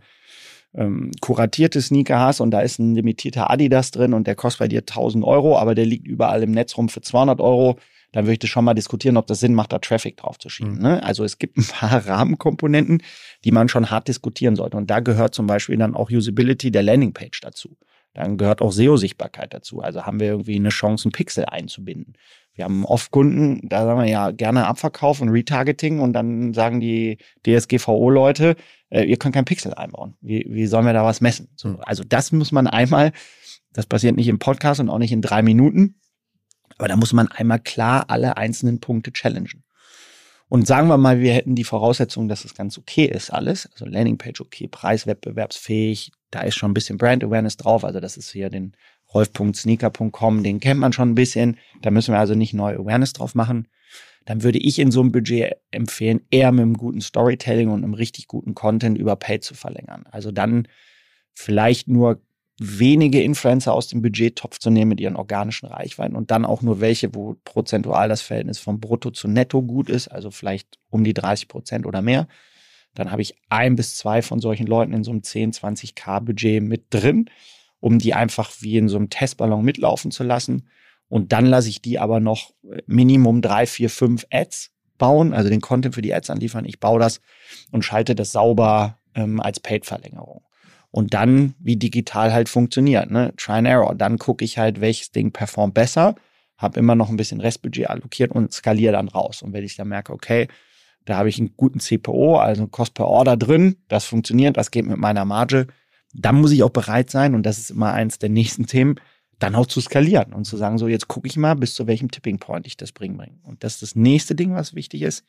[0.75, 4.67] ähm, kuratierte Sneaker hast und da ist ein limitierter Adidas drin und der kostet bei
[4.67, 7.79] dir 1000 Euro, aber der liegt überall im Netz rum für 200 Euro,
[8.11, 10.75] dann würde ich schon mal diskutieren, ob das Sinn macht, da Traffic drauf zu schieben.
[10.75, 10.81] Mhm.
[10.81, 11.03] Ne?
[11.03, 13.01] Also es gibt ein paar Rahmenkomponenten,
[13.45, 14.75] die man schon hart diskutieren sollte.
[14.75, 17.77] Und da gehört zum Beispiel dann auch Usability der Landingpage dazu.
[18.13, 19.81] Dann gehört auch SEO-Sichtbarkeit dazu.
[19.81, 22.13] Also haben wir irgendwie eine Chance, einen Pixel einzubinden.
[22.55, 26.79] Wir haben oft Kunden, da sagen wir ja gerne Abverkauf und Retargeting und dann sagen
[26.79, 28.55] die DSGVO-Leute,
[28.89, 30.15] äh, ihr könnt kein Pixel einbauen.
[30.21, 31.49] Wie, wie sollen wir da was messen?
[31.55, 31.79] So, hm.
[31.81, 33.11] also das muss man einmal,
[33.73, 35.95] das passiert nicht im Podcast und auch nicht in drei Minuten,
[36.77, 39.63] aber da muss man einmal klar alle einzelnen Punkte challengen.
[40.47, 43.67] Und sagen wir mal, wir hätten die Voraussetzung, dass es ganz okay ist, alles.
[43.71, 47.83] Also Landingpage okay, preiswettbewerbsfähig, da ist schon ein bisschen Brand Awareness drauf.
[47.83, 48.77] Also das ist hier den
[49.15, 51.57] rolf.sneaker.com, den kennt man schon ein bisschen.
[51.81, 53.67] Da müssen wir also nicht neu Awareness drauf machen.
[54.25, 57.93] Dann würde ich in so einem Budget empfehlen, eher mit einem guten Storytelling und einem
[57.93, 60.05] richtig guten Content über Paid zu verlängern.
[60.11, 60.67] Also dann
[61.33, 62.21] vielleicht nur
[62.57, 66.79] wenige Influencer aus dem Budgettopf zu nehmen mit ihren organischen Reichweiten und dann auch nur
[66.79, 71.13] welche, wo prozentual das Verhältnis vom Brutto zu Netto gut ist, also vielleicht um die
[71.13, 72.27] 30 Prozent oder mehr.
[72.93, 76.63] Dann habe ich ein bis zwei von solchen Leuten in so einem 10, 20k Budget
[76.63, 77.29] mit drin,
[77.85, 80.67] um die einfach wie in so einem Testballon mitlaufen zu lassen.
[81.07, 82.51] Und dann lasse ich die aber noch
[82.87, 86.65] Minimum drei, vier, fünf Ads bauen, also den Content für die Ads anliefern.
[86.65, 87.21] Ich baue das
[87.71, 90.41] und schalte das sauber ähm, als Paid-Verlängerung.
[90.89, 93.33] Und dann, wie digital halt funktioniert, ne?
[93.37, 93.93] Try and Error.
[93.93, 96.15] Dann gucke ich halt, welches Ding performt besser,
[96.57, 99.43] habe immer noch ein bisschen Restbudget allokiert und skaliere dann raus.
[99.43, 100.47] Und wenn ich dann merke, okay,
[101.05, 104.87] da habe ich einen guten CPO, also Cost per Order drin, das funktioniert, das geht
[104.87, 105.67] mit meiner Marge,
[106.13, 108.95] dann muss ich auch bereit sein, und das ist immer eins der nächsten Themen,
[109.39, 112.09] dann auch zu skalieren und zu sagen, so jetzt gucke ich mal, bis zu welchem
[112.09, 113.37] Tipping Point ich das bringe.
[113.43, 115.25] Und das ist das nächste Ding, was wichtig ist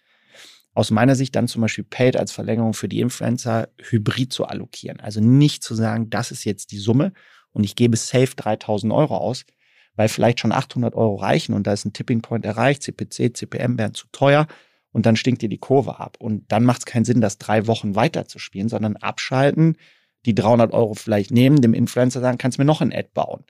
[0.77, 5.01] aus meiner Sicht dann zum Beispiel Paid als Verlängerung für die Influencer hybrid zu allokieren.
[5.01, 7.15] Also nicht zu sagen, das ist jetzt die Summe
[7.53, 9.47] und ich gebe safe 3000 Euro aus,
[9.95, 13.79] weil vielleicht schon 800 Euro reichen und da ist ein Tipping Point erreicht, CPC, CPM
[13.79, 14.47] wären zu teuer
[14.93, 16.19] und dann stinkt dir die Kurve ab.
[16.21, 19.79] Und dann macht es keinen Sinn, das drei Wochen weiterzuspielen, sondern abschalten,
[20.27, 23.45] die 300 Euro vielleicht nehmen, dem Influencer sagen, kannst mir noch ein Ad bauen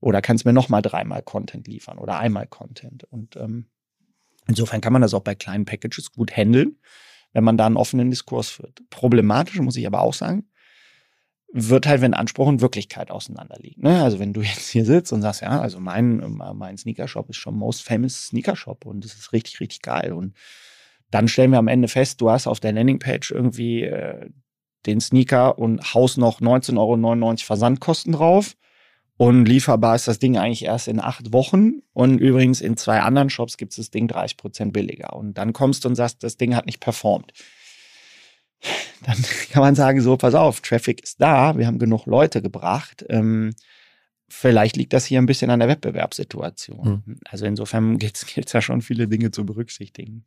[0.00, 3.04] oder kannst mir noch mal dreimal Content liefern oder einmal Content.
[3.04, 3.66] Und ähm,
[4.48, 6.76] Insofern kann man das auch bei kleinen Packages gut handeln,
[7.32, 8.82] wenn man da einen offenen Diskurs führt.
[8.90, 10.48] Problematisch, muss ich aber auch sagen,
[11.52, 13.82] wird halt, wenn Anspruch und Wirklichkeit auseinanderliegen.
[13.82, 14.02] Ne?
[14.02, 17.56] Also wenn du jetzt hier sitzt und sagst, ja, also mein, mein Sneakershop ist schon
[17.56, 20.12] most famous Sneakershop und das ist richtig, richtig geil.
[20.12, 20.34] Und
[21.10, 24.30] dann stellen wir am Ende fest, du hast auf der Landingpage irgendwie äh,
[24.86, 28.56] den Sneaker und haust noch 19,99 Euro Versandkosten drauf
[29.22, 31.82] und lieferbar ist das Ding eigentlich erst in acht Wochen.
[31.92, 35.14] Und übrigens in zwei anderen Shops gibt es das Ding 30 Prozent billiger.
[35.14, 37.32] Und dann kommst du und sagst, das Ding hat nicht performt.
[39.06, 39.16] Dann
[39.50, 43.04] kann man sagen, so, pass auf, Traffic ist da, wir haben genug Leute gebracht.
[43.08, 43.54] Ähm,
[44.28, 47.02] vielleicht liegt das hier ein bisschen an der Wettbewerbssituation.
[47.04, 47.20] Mhm.
[47.28, 50.26] Also insofern gibt es ja schon viele Dinge zu berücksichtigen.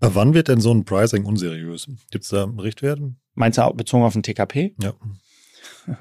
[0.00, 1.88] Wann wird denn so ein Pricing unseriös?
[2.10, 3.14] Gibt es da Richtwerte?
[3.34, 4.74] Meinst du bezogen auf den TKP?
[4.80, 4.94] Ja.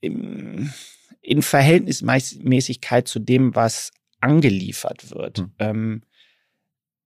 [0.00, 5.38] in Verhältnismäßigkeit zu dem, was angeliefert wird.
[5.38, 5.52] Hm.
[5.58, 6.02] Ähm,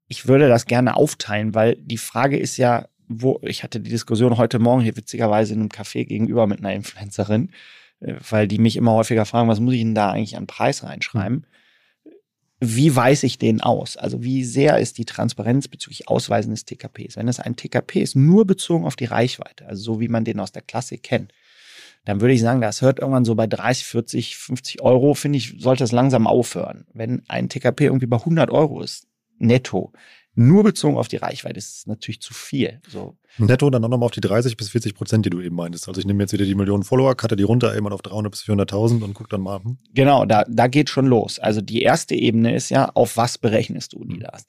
[0.06, 4.38] ich würde das gerne aufteilen, weil die Frage ist ja, wo, ich hatte die Diskussion
[4.38, 7.50] heute Morgen hier witzigerweise in einem Café gegenüber mit einer Influencerin,
[8.00, 10.82] äh, weil die mich immer häufiger fragen, was muss ich denn da eigentlich an Preis
[10.82, 11.38] reinschreiben?
[11.38, 11.46] Hm
[12.64, 13.96] wie weise ich den aus?
[13.96, 17.16] Also wie sehr ist die Transparenz bezüglich Ausweisen des TKPs?
[17.16, 20.40] Wenn es ein TKP ist, nur bezogen auf die Reichweite, also so wie man den
[20.40, 21.32] aus der Klasse kennt,
[22.04, 25.54] dann würde ich sagen, das hört irgendwann so bei 30, 40, 50 Euro, finde ich,
[25.58, 26.86] sollte es langsam aufhören.
[26.92, 29.06] Wenn ein TKP irgendwie bei 100 Euro ist,
[29.38, 29.92] netto,
[30.36, 32.80] nur bezogen auf die Reichweite ist es natürlich zu viel.
[32.88, 33.16] So.
[33.38, 35.88] Netto dann auch nochmal auf die 30 bis 40 Prozent, die du eben meintest.
[35.88, 38.42] Also ich nehme jetzt wieder die Millionen Follower, cutte die runter eben auf 300 bis
[38.42, 39.62] 400.000 und gucke dann mal.
[39.62, 39.78] Hm.
[39.92, 41.38] Genau, da, da geht schon los.
[41.38, 44.26] Also die erste Ebene ist ja, auf was berechnest du die hm.
[44.30, 44.46] das?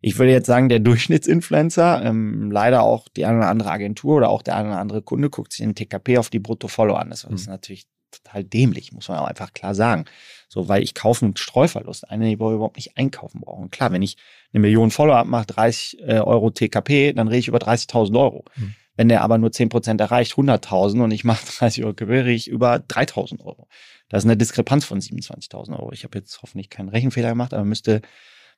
[0.00, 4.28] Ich würde jetzt sagen, der Durchschnittsinfluencer, ähm, leider auch die eine oder andere Agentur oder
[4.28, 7.10] auch der eine oder andere Kunde guckt sich den TKP auf die Brutto-Follower an.
[7.10, 7.52] Das ist hm.
[7.52, 10.04] natürlich total dämlich, muss man auch einfach klar sagen.
[10.48, 13.70] So, weil ich kaufe einen Streuverlust, einen, den wir überhaupt nicht einkaufen brauchen.
[13.70, 14.16] Klar, wenn ich
[14.52, 18.44] eine Million Follower habe, mache 30 äh, Euro TKP, dann rede ich über 30.000 Euro.
[18.56, 18.74] Mhm.
[18.96, 22.76] Wenn der aber nur 10% erreicht, 100.000 und ich mache 30 Euro rede ich über
[22.76, 23.68] 3.000 Euro.
[24.08, 25.92] Das ist eine Diskrepanz von 27.000 Euro.
[25.92, 28.02] Ich habe jetzt hoffentlich keinen Rechenfehler gemacht, aber müsste,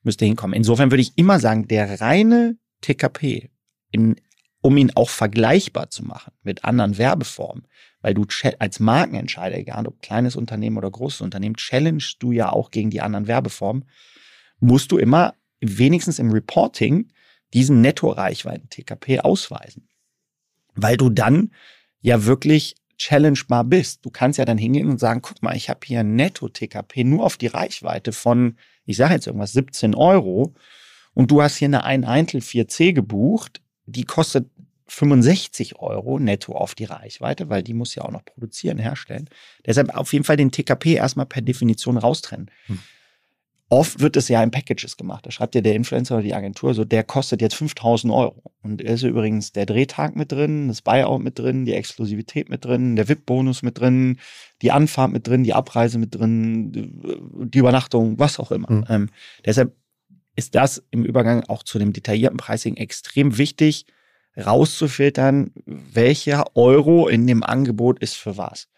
[0.03, 0.55] müsste hinkommen.
[0.55, 3.51] Insofern würde ich immer sagen, der reine TKP,
[3.91, 4.17] in,
[4.61, 7.67] um ihn auch vergleichbar zu machen mit anderen Werbeformen,
[8.01, 8.27] weil du
[8.59, 13.01] als Markenentscheider, egal ob kleines Unternehmen oder großes Unternehmen, challengest du ja auch gegen die
[13.01, 13.85] anderen Werbeformen,
[14.61, 17.13] musst du immer wenigstens im Reporting
[17.55, 19.89] diesen Netto-Reichweiten-TKP ausweisen.
[20.75, 21.53] Weil du dann
[22.01, 24.05] ja wirklich challengebar bist.
[24.05, 27.37] Du kannst ja dann hingehen und sagen, guck mal, ich habe hier Netto-TKP nur auf
[27.37, 30.55] die Reichweite von, ich sage jetzt irgendwas, 17 Euro
[31.15, 34.47] und du hast hier eine 1 Eintel 4C gebucht, die kostet
[34.89, 39.29] 65 Euro netto auf die Reichweite, weil die muss ja auch noch produzieren, herstellen.
[39.67, 42.51] Deshalb auf jeden Fall den TKP erstmal per Definition raustrennen.
[42.67, 42.79] Hm.
[43.71, 45.27] Oft wird es ja in Packages gemacht.
[45.27, 48.43] Da schreibt ja der Influencer oder die Agentur so, der kostet jetzt 5000 Euro.
[48.63, 52.97] Und ist übrigens der Drehtag mit drin, das Buyout mit drin, die Exklusivität mit drin,
[52.97, 54.19] der VIP-Bonus mit drin,
[54.63, 58.71] die Anfahrt mit drin, die Abreise mit drin, die Übernachtung, was auch immer.
[58.71, 58.85] Mhm.
[58.89, 59.11] Ähm,
[59.45, 59.75] deshalb
[60.39, 63.87] ist das im Übergang auch zu dem detaillierten Pricing extrem wichtig,
[64.37, 68.69] rauszufiltern, welcher Euro in dem Angebot ist für was.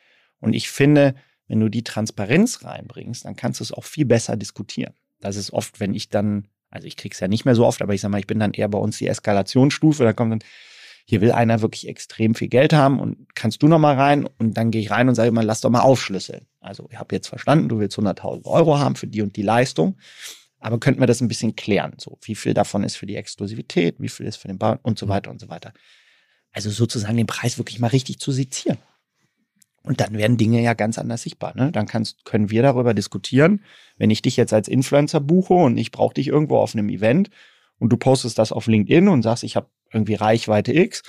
[0.40, 1.14] Und ich finde,
[1.48, 4.94] wenn du die Transparenz reinbringst, dann kannst du es auch viel besser diskutieren.
[5.20, 7.92] Das ist oft, wenn ich dann, also ich krieg's ja nicht mehr so oft, aber
[7.92, 10.48] ich sag mal, ich bin dann eher bei uns die Eskalationsstufe, da kommt dann,
[11.04, 14.56] hier will einer wirklich extrem viel Geld haben und kannst du noch mal rein und
[14.56, 16.46] dann gehe ich rein und sage immer, lass doch mal aufschlüsseln.
[16.60, 19.98] Also ich habe jetzt verstanden, du willst 100.000 Euro haben für die und die Leistung
[20.60, 21.94] aber könnten wir das ein bisschen klären?
[21.98, 24.98] So, wie viel davon ist für die Exklusivität, wie viel ist für den Bau und
[24.98, 25.10] so mhm.
[25.10, 25.72] weiter und so weiter.
[26.52, 28.78] Also sozusagen den Preis wirklich mal richtig zu sezieren.
[29.82, 31.54] Und dann werden Dinge ja ganz anders sichtbar.
[31.56, 31.72] Ne?
[31.72, 33.64] Dann kannst, können wir darüber diskutieren,
[33.96, 37.30] wenn ich dich jetzt als Influencer buche und ich brauche dich irgendwo auf einem Event
[37.78, 41.02] und du postest das auf LinkedIn und sagst, ich habe irgendwie Reichweite X,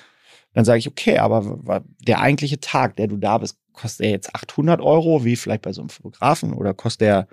[0.54, 4.36] dann sage ich, okay, aber der eigentliche Tag, der du da bist, kostet er jetzt
[4.36, 7.28] 800 Euro, wie vielleicht bei so einem Fotografen, oder kostet er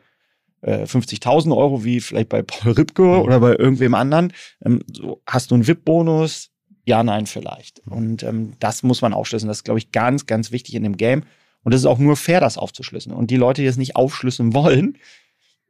[0.65, 3.21] 50.000 äh, Euro wie vielleicht bei Paul Ripke mhm.
[3.21, 4.33] oder bei irgendwem anderen.
[4.65, 6.51] Ähm, so, hast du einen VIP-Bonus?
[6.85, 7.87] Ja, nein, vielleicht.
[7.87, 7.93] Mhm.
[7.93, 9.49] Und ähm, das muss man aufschlüsseln.
[9.49, 11.23] Das ist, glaube ich, ganz, ganz wichtig in dem Game.
[11.63, 13.15] Und es ist auch nur fair, das aufzuschlüsseln.
[13.15, 14.97] Und die Leute, die es nicht aufschlüsseln wollen,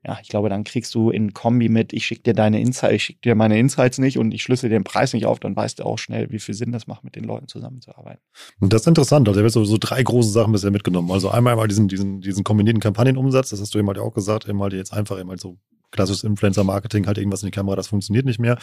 [0.04, 3.02] ja, ich glaube, dann kriegst du in Kombi mit, ich schicke dir deine Insights, ich
[3.02, 5.84] schicke dir meine Insights nicht und ich schlüssel den Preis nicht auf, dann weißt du
[5.84, 8.22] auch schnell, wie viel Sinn das macht, mit den Leuten zusammenzuarbeiten.
[8.60, 9.28] Und das ist interessant.
[9.28, 11.10] Also, ich habe so, so drei große Sachen bisher mitgenommen.
[11.10, 14.48] Also einmal mal diesen, diesen, diesen kombinierten Kampagnenumsatz, das hast du eben halt auch gesagt,
[14.48, 15.58] eben halt jetzt einfach eben halt so
[15.90, 18.58] klassisches Influencer-Marketing, halt irgendwas in die Kamera, das funktioniert nicht mehr.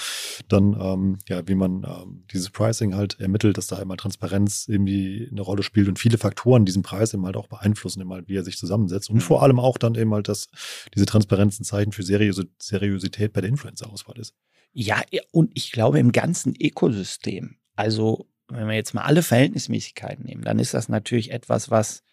[0.47, 5.27] Dann, ähm, ja, wie man ähm, dieses Pricing halt ermittelt, dass da einmal Transparenz irgendwie
[5.31, 8.37] eine Rolle spielt und viele Faktoren diesen Preis eben halt auch beeinflussen, eben halt, wie
[8.37, 9.09] er sich zusammensetzt.
[9.09, 9.21] Und mhm.
[9.21, 10.47] vor allem auch dann eben halt, dass
[10.93, 14.33] diese Transparenz ein Zeichen für Seriös Seriosität bei der Influencer-Auswahl ist.
[14.73, 20.43] Ja, und ich glaube im ganzen Ökosystem, also wenn wir jetzt mal alle Verhältnismäßigkeiten nehmen,
[20.43, 22.03] dann ist das natürlich etwas, was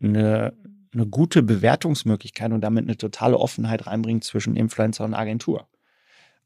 [0.00, 0.52] eine
[0.98, 5.68] eine gute Bewertungsmöglichkeit und damit eine totale Offenheit reinbringt zwischen Influencer und Agentur.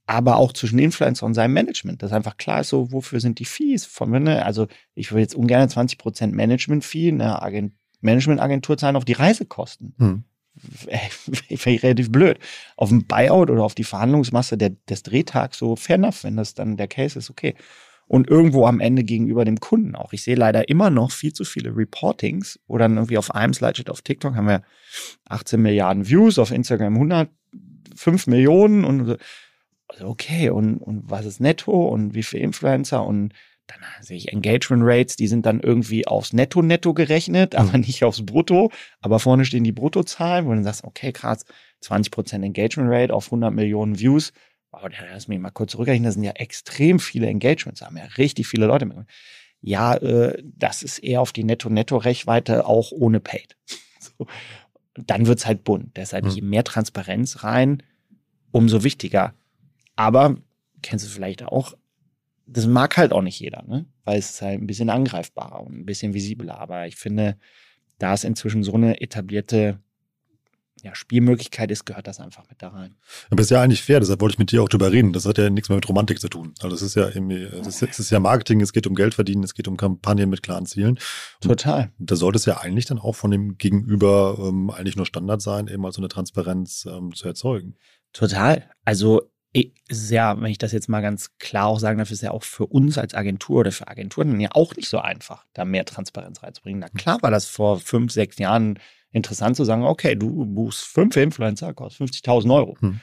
[0.07, 3.45] Aber auch zwischen Influencer und seinem Management, dass einfach klar ist, so, wofür sind die
[3.45, 4.45] Fees von ne?
[4.45, 9.95] Also, ich will jetzt ungern 20% Management-Fee, eine Agent Management-Agentur zahlen auf die Reisekosten.
[9.99, 10.25] Hm.
[11.65, 12.39] relativ blöd.
[12.77, 16.55] Auf dem Buyout oder auf die Verhandlungsmasse der, des Drehtags so fair enough, wenn das
[16.55, 17.55] dann der Case ist, okay
[18.13, 20.13] und irgendwo am Ende gegenüber dem Kunden auch.
[20.13, 23.91] Ich sehe leider immer noch viel zu viele Reportings, wo dann irgendwie auf einem Slideshow
[23.91, 24.61] auf TikTok haben wir
[25.31, 29.17] 18 Milliarden Views, auf Instagram 105 Millionen und
[29.89, 33.33] also okay, und, und was ist netto und wie viele Influencer und
[33.67, 37.85] dann sehe ich Engagement Rates, die sind dann irgendwie aufs Netto-Netto gerechnet, aber mhm.
[37.85, 38.71] nicht aufs Brutto.
[39.01, 41.47] Aber vorne stehen die Bruttozahlen, wo du dann sagst, okay, krass,
[41.83, 44.33] 20% Engagement Rate auf 100 Millionen Views
[44.73, 48.05] wow, lass mich mal kurz zurückrechnen, das sind ja extrem viele Engagements, da haben ja
[48.19, 48.97] richtig viele Leute mit.
[49.61, 53.57] Ja, äh, das ist eher auf die Netto-Netto-Rechweite auch ohne Paid.
[54.01, 54.27] so.
[54.95, 55.97] Dann wird's halt bunt.
[55.97, 56.31] Deshalb, mhm.
[56.31, 57.83] je mehr Transparenz rein,
[58.51, 59.35] umso wichtiger.
[59.95, 60.37] Aber,
[60.83, 61.75] kennst du vielleicht auch,
[62.47, 63.87] das mag halt auch nicht jeder, ne?
[64.05, 66.59] Weil es ist halt ein bisschen angreifbarer und ein bisschen visibler.
[66.59, 67.39] Aber ich finde,
[67.99, 69.79] da ist inzwischen so eine etablierte
[70.83, 72.97] ja, Spielmöglichkeit ist, gehört das einfach mit da rein.
[73.31, 75.13] Aber ist ja eigentlich fair, deshalb wollte ich mit dir auch drüber reden.
[75.13, 76.55] Das hat ja nichts mehr mit Romantik zu tun.
[76.61, 79.45] Also es ist ja irgendwie, es ist, ist, ja Marketing, es geht um Geld verdienen,
[79.45, 80.99] es geht um Kampagnen mit klaren Zielen.
[81.43, 81.93] Und Total.
[81.99, 85.69] Da sollte es ja eigentlich dann auch von dem Gegenüber ähm, eigentlich nur Standard sein,
[85.69, 87.77] eben mal so eine Transparenz ähm, zu erzeugen.
[88.13, 88.69] Total.
[88.85, 92.31] Also ist ja, wenn ich das jetzt mal ganz klar auch sagen darf, ist ja
[92.31, 95.85] auch für uns als Agentur oder für Agenturen ja auch nicht so einfach, da mehr
[95.85, 96.81] Transparenz reinzubringen.
[96.81, 98.79] Na klar war das vor fünf, sechs Jahren
[99.13, 102.77] interessant zu sagen, okay, du buchst fünf Influencer, kostet 50.000 Euro.
[102.81, 103.01] Hm.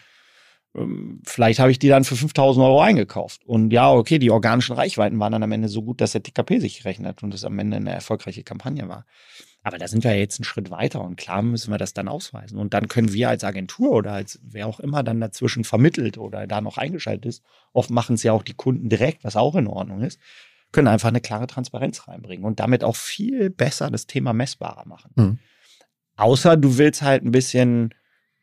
[0.75, 3.43] Ähm, vielleicht habe ich die dann für 5000 Euro eingekauft.
[3.45, 6.59] Und ja, okay, die organischen Reichweiten waren dann am Ende so gut, dass der TKP
[6.59, 9.05] sich gerechnet und es am Ende eine erfolgreiche Kampagne war.
[9.61, 12.57] Aber da sind wir jetzt einen Schritt weiter und klar müssen wir das dann ausweisen.
[12.57, 16.47] Und dann können wir als Agentur oder als wer auch immer dann dazwischen vermittelt oder
[16.47, 17.43] da noch eingeschaltet ist,
[17.73, 20.19] oft machen es ja auch die Kunden direkt, was auch in Ordnung ist,
[20.71, 25.11] können einfach eine klare Transparenz reinbringen und damit auch viel besser das Thema messbarer machen.
[25.15, 25.39] Mhm.
[26.19, 27.93] Außer du willst halt ein bisschen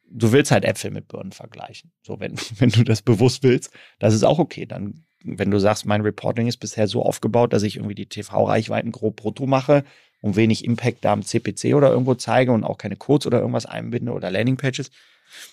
[0.08, 1.92] du willst halt Äpfel mit Birnen vergleichen.
[2.02, 4.66] So, wenn, wenn du das bewusst willst, das ist auch okay.
[4.66, 8.92] Dann, wenn du sagst, mein Reporting ist bisher so aufgebaut, dass ich irgendwie die TV-Reichweiten
[8.92, 9.84] grob brutto mache
[10.20, 13.66] und wenig Impact da am CPC oder irgendwo zeige und auch keine Codes oder irgendwas
[13.66, 14.90] einbinde oder Landingpages,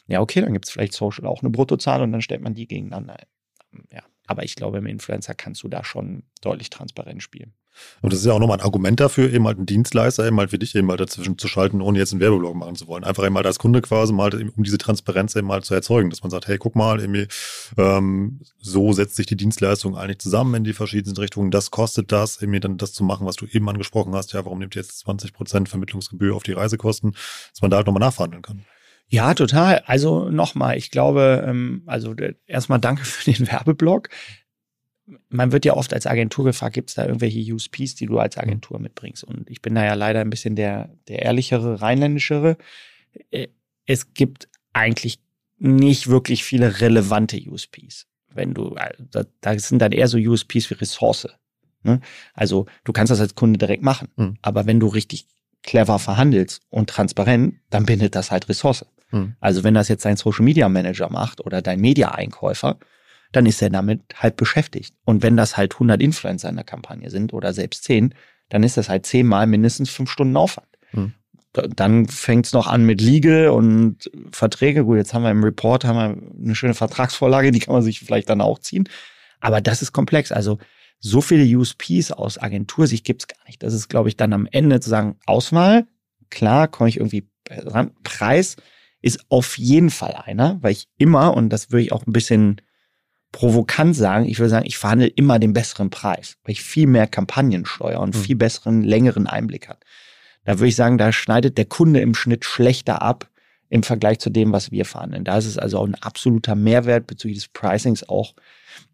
[0.07, 2.67] ja, okay, dann gibt es vielleicht Social auch eine Bruttozahl und dann stellt man die
[2.67, 3.17] gegeneinander.
[3.91, 7.53] Ja, aber ich glaube, im Influencer kannst du da schon deutlich transparent spielen.
[8.01, 10.51] Und das ist ja auch nochmal ein Argument dafür, eben halt einen Dienstleister eben halt
[10.51, 13.03] wie dich eben halt dazwischen zu schalten, ohne jetzt einen Werbeblock machen zu wollen.
[13.03, 16.23] Einfach eben halt als Kunde quasi mal, um diese Transparenz eben halt zu erzeugen, dass
[16.23, 17.27] man sagt, hey, guck mal, irgendwie,
[17.77, 21.51] ähm, so setzt sich die Dienstleistung eigentlich zusammen in die verschiedensten Richtungen.
[21.51, 24.33] Das kostet das, irgendwie dann das zu machen, was du eben angesprochen hast.
[24.33, 27.11] Ja, warum nimmt ihr jetzt 20 Prozent Vermittlungsgebühr auf die Reisekosten,
[27.51, 28.65] dass man da halt nochmal nachverhandeln kann.
[29.07, 29.83] Ja, total.
[29.85, 32.15] Also nochmal, ich glaube, ähm, also
[32.47, 34.09] erstmal danke für den Werbeblock
[35.29, 38.37] man wird ja oft als Agentur gefragt, gibt es da irgendwelche USPs, die du als
[38.37, 39.23] Agentur mitbringst?
[39.23, 42.57] Und ich bin da ja leider ein bisschen der, der ehrlichere, rheinländischere.
[43.31, 43.47] Äh,
[43.85, 45.19] es gibt eigentlich
[45.57, 48.07] nicht wirklich viele relevante USPs.
[48.33, 51.27] Wenn du, äh, da, sind dann eher so USPs wie Ressource.
[51.83, 51.99] Ne?
[52.33, 54.07] Also du kannst das als Kunde direkt machen.
[54.15, 54.37] Mhm.
[54.41, 55.27] Aber wenn du richtig
[55.61, 58.85] clever verhandelst und transparent, dann bindet das halt Ressource.
[59.11, 59.35] Mhm.
[59.39, 62.77] Also wenn das jetzt dein Social Media Manager macht oder dein Media Einkäufer,
[63.33, 64.95] dann ist er damit halt beschäftigt.
[65.03, 68.13] Und wenn das halt 100 Influencer in der Kampagne sind oder selbst 10,
[68.49, 70.67] dann ist das halt zehnmal mindestens fünf Stunden Aufwand.
[70.91, 71.13] Hm.
[71.51, 74.85] Dann fängt es noch an mit Legal und Verträge.
[74.85, 77.99] Gut, jetzt haben wir im Report haben wir eine schöne Vertragsvorlage, die kann man sich
[77.99, 78.87] vielleicht dann auch ziehen.
[79.39, 80.31] Aber das ist komplex.
[80.31, 80.57] Also
[80.99, 83.61] so viele USPs aus Agentursicht gibt es gar nicht.
[83.61, 85.85] Das ist, glaube ich, dann am Ende zu sagen, Auswahl,
[86.29, 87.91] klar, komme ich irgendwie ran.
[88.03, 88.55] Preis
[89.01, 92.61] ist auf jeden Fall einer, weil ich immer, und das würde ich auch ein bisschen
[93.33, 97.07] provokant sagen, ich würde sagen, ich verhandle immer den besseren Preis, weil ich viel mehr
[97.07, 98.19] Kampagnen steuere und mhm.
[98.19, 99.83] viel besseren, längeren Einblick hat.
[100.45, 103.29] Da würde ich sagen, da schneidet der Kunde im Schnitt schlechter ab
[103.69, 105.23] im Vergleich zu dem, was wir verhandeln.
[105.23, 108.35] Da ist es also auch ein absoluter Mehrwert bezüglich des Pricings auch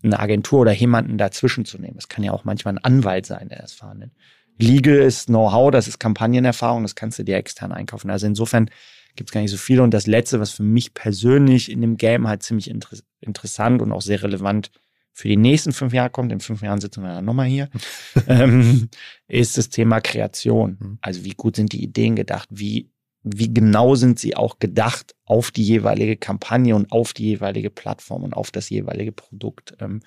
[0.02, 1.97] eine Agentur oder jemanden dazwischen zu nehmen.
[1.97, 4.12] Es kann ja auch manchmal ein Anwalt sein, der das verhandelt.
[4.58, 8.10] Legal ist Know-how, das ist Kampagnenerfahrung, das kannst du dir extern einkaufen.
[8.10, 8.69] Also insofern
[9.15, 9.84] gibt es gar nicht so viele.
[9.84, 13.91] Und das Letzte, was für mich persönlich in dem Game halt ziemlich inter interessant und
[13.91, 14.72] auch sehr relevant
[15.12, 17.69] für die nächsten fünf Jahre kommt, in fünf Jahren sitzen wir dann nochmal hier,
[18.28, 18.89] ähm,
[19.28, 20.78] ist das Thema Kreation.
[20.80, 20.98] Mhm.
[21.02, 22.48] Also wie gut sind die Ideen gedacht?
[22.52, 22.89] Wie,
[23.24, 28.24] wie genau sind sie auch gedacht auf die jeweilige Kampagne und auf die jeweilige Plattform
[28.24, 29.76] und auf das jeweilige Produkt?
[29.80, 30.00] Ähm,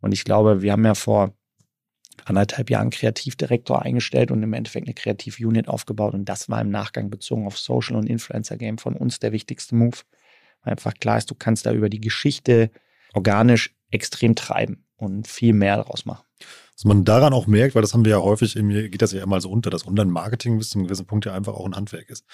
[0.00, 1.32] und ich glaube, wir haben ja vor
[2.24, 6.14] anderthalb Jahren Kreativdirektor eingestellt und im Endeffekt eine Kreativ-Unit aufgebaut.
[6.14, 9.98] Und das war im Nachgang bezogen auf Social und Influencer-Game von uns der wichtigste Move.
[10.62, 12.70] Weil einfach klar ist, du kannst da über die Geschichte
[13.12, 16.24] organisch extrem treiben und viel mehr daraus machen.
[16.76, 19.22] Was man daran auch merkt, weil das haben wir ja häufig, irgendwie geht das ja
[19.22, 22.10] immer so unter, dass Online-Marketing bis zu einem gewissen Punkt ja einfach auch ein Handwerk
[22.10, 22.24] ist.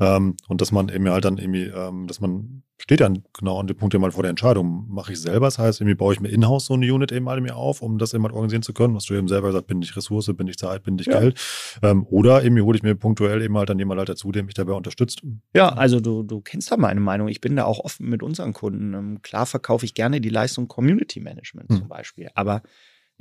[0.00, 3.66] Ähm, und dass man eben halt dann irgendwie, ähm, dass man steht dann genau an
[3.66, 6.20] dem Punkt ja mal vor der Entscheidung, mache ich selber, das heißt, irgendwie baue ich
[6.20, 8.72] mir in-house so eine Unit eben mal mir auf, um das eben halt organisieren zu
[8.72, 11.20] können, was du eben selber gesagt, bin ich Ressource, bin ich Zeit, bin ich ja.
[11.20, 11.38] Geld.
[11.82, 14.54] Ähm, oder eben hole ich mir punktuell eben halt dann jemand halt dazu, der mich
[14.54, 15.22] dabei unterstützt.
[15.54, 17.28] Ja, also du, du kennst da meine Meinung.
[17.28, 18.94] Ich bin da auch offen mit unseren Kunden.
[18.94, 21.76] Ähm, klar verkaufe ich gerne die Leistung Community Management hm.
[21.76, 22.62] zum Beispiel, aber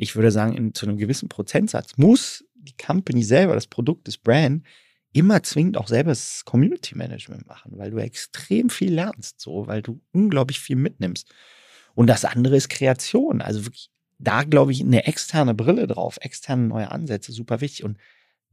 [0.01, 4.17] ich würde sagen, in, zu einem gewissen Prozentsatz muss die Company selber, das Produkt, das
[4.17, 4.65] Brand,
[5.11, 9.81] immer zwingend auch selber das Community Management machen, weil du extrem viel lernst, so, weil
[9.81, 11.29] du unglaublich viel mitnimmst.
[11.95, 13.41] Und das andere ist Kreation.
[13.41, 17.83] Also wirklich, da glaube ich, eine externe Brille drauf, externe neue Ansätze, super wichtig.
[17.83, 17.97] Und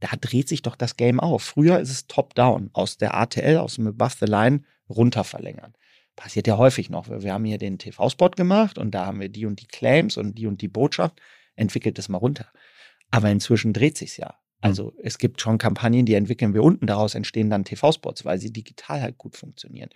[0.01, 1.43] da dreht sich doch das Game auf.
[1.43, 5.73] Früher ist es top-down, aus der ATL, aus dem Above the Line runter verlängern
[6.17, 7.07] passiert ja häufig noch.
[7.09, 10.37] Wir haben hier den TV-Spot gemacht und da haben wir die und die Claims und
[10.37, 11.21] die und die Botschaft.
[11.57, 12.47] Entwickelt das mal runter.
[13.11, 14.35] Aber inzwischen dreht sich's ja.
[14.61, 15.01] Also mhm.
[15.03, 16.87] es gibt schon Kampagnen, die entwickeln wir unten.
[16.87, 19.89] Daraus entstehen dann TV-Spots, weil sie digital halt gut funktionieren.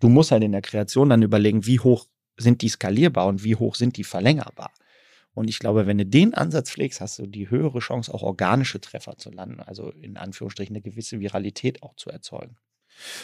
[0.00, 3.56] Du musst halt in der Kreation dann überlegen, wie hoch sind die skalierbar und wie
[3.56, 4.72] hoch sind die verlängerbar.
[5.34, 8.80] Und ich glaube, wenn du den Ansatz pflegst, hast du die höhere Chance, auch organische
[8.80, 9.60] Treffer zu landen.
[9.60, 12.56] Also in Anführungsstrichen eine gewisse Viralität auch zu erzeugen.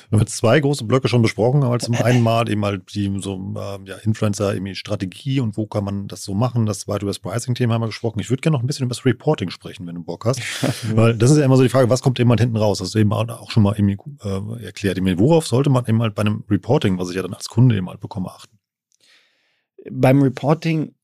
[0.09, 3.13] Wir haben jetzt zwei große Blöcke schon besprochen, aber zum einen mal eben halt die
[3.21, 6.67] so äh, ja, Influencer, irgendwie Strategie und wo kann man das so machen.
[6.67, 8.21] Das zweite über das Pricing-Thema haben wir gesprochen.
[8.21, 10.41] Ich würde gerne noch ein bisschen über das Reporting sprechen, wenn du Bock hast.
[10.95, 12.79] Weil das ist ja immer so die Frage, was kommt eben halt hinten raus?
[12.79, 14.99] Das ist eben auch schon mal irgendwie äh, erklärt.
[15.19, 17.89] Worauf sollte man eben halt bei einem Reporting, was ich ja dann als Kunde eben
[17.89, 18.59] halt bekomme, achten?
[19.91, 20.95] Beim Reporting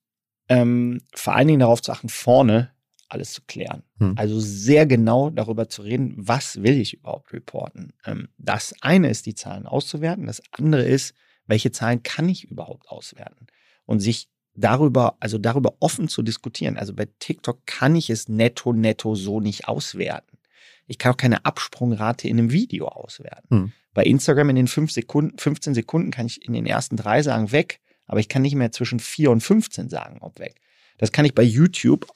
[0.49, 2.71] ähm, vor allen Dingen darauf zu achten, vorne
[3.09, 3.83] alles zu klären.
[3.99, 4.15] Hm.
[4.17, 7.93] Also sehr genau darüber zu reden, was will ich überhaupt reporten.
[8.05, 10.27] Ähm, das eine ist, die Zahlen auszuwerten.
[10.27, 11.15] Das andere ist,
[11.47, 13.47] welche Zahlen kann ich überhaupt auswerten?
[13.85, 16.77] Und sich darüber, also darüber offen zu diskutieren.
[16.77, 20.39] Also bei TikTok kann ich es netto, netto so nicht auswerten.
[20.87, 23.49] Ich kann auch keine Absprungrate in einem Video auswerten.
[23.51, 23.73] Hm.
[23.93, 27.51] Bei Instagram in den fünf Sekunden, 15 Sekunden kann ich in den ersten drei sagen
[27.53, 30.61] weg, aber ich kann nicht mehr zwischen vier und 15 sagen, ob weg.
[30.99, 32.07] Das kann ich bei YouTube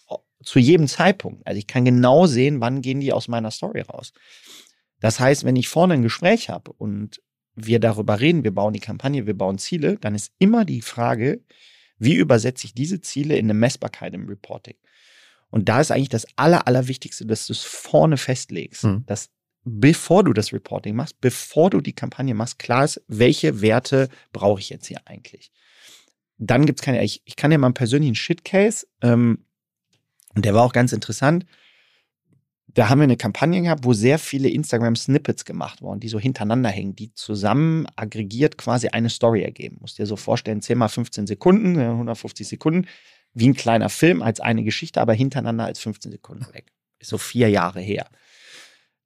[0.43, 1.47] zu jedem Zeitpunkt.
[1.47, 4.12] Also ich kann genau sehen, wann gehen die aus meiner Story raus.
[5.01, 7.22] Das heißt, wenn ich vorne ein Gespräch habe und
[7.55, 11.43] wir darüber reden, wir bauen die Kampagne, wir bauen Ziele, dann ist immer die Frage,
[11.99, 14.76] wie übersetze ich diese Ziele in eine Messbarkeit im Reporting?
[15.51, 19.05] Und da ist eigentlich das Aller, Allerwichtigste, dass du es vorne festlegst, mhm.
[19.07, 19.30] dass
[19.64, 24.61] bevor du das Reporting machst, bevor du die Kampagne machst, klar ist, welche Werte brauche
[24.61, 25.53] ich jetzt hier eigentlich?
[26.38, 29.45] Dann gibt es keine, ich, ich kann dir mal einen persönlichen Shitcase ähm,
[30.35, 31.47] und der war auch ganz interessant.
[32.72, 36.68] Da haben wir eine Kampagne gehabt, wo sehr viele Instagram-Snippets gemacht wurden, die so hintereinander
[36.68, 39.78] hängen, die zusammen aggregiert quasi eine Story ergeben.
[39.81, 42.87] Musst dir so vorstellen, 10 mal 15 Sekunden, 150 Sekunden,
[43.35, 46.72] wie ein kleiner Film als eine Geschichte, aber hintereinander als 15 Sekunden weg.
[47.01, 48.09] Ist so vier Jahre her.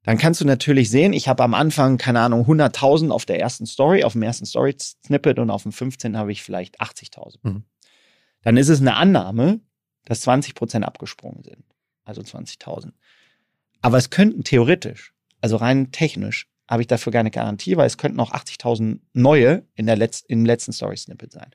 [0.03, 3.65] Dann kannst du natürlich sehen, ich habe am Anfang, keine Ahnung, 100.000 auf der ersten
[3.65, 7.39] Story, auf dem ersten Story-Snippet und auf dem 15 habe ich vielleicht 80.000.
[7.43, 7.65] Mhm.
[8.43, 9.61] Dann ist es eine Annahme,
[10.05, 11.65] dass 20 Prozent abgesprungen sind.
[12.05, 12.93] Also 20.000.
[13.81, 18.21] Aber es könnten theoretisch, also rein technisch, habe ich dafür keine Garantie, weil es könnten
[18.21, 21.51] auch 80.000 neue in der Letz-, im letzten Story-Snippet sein.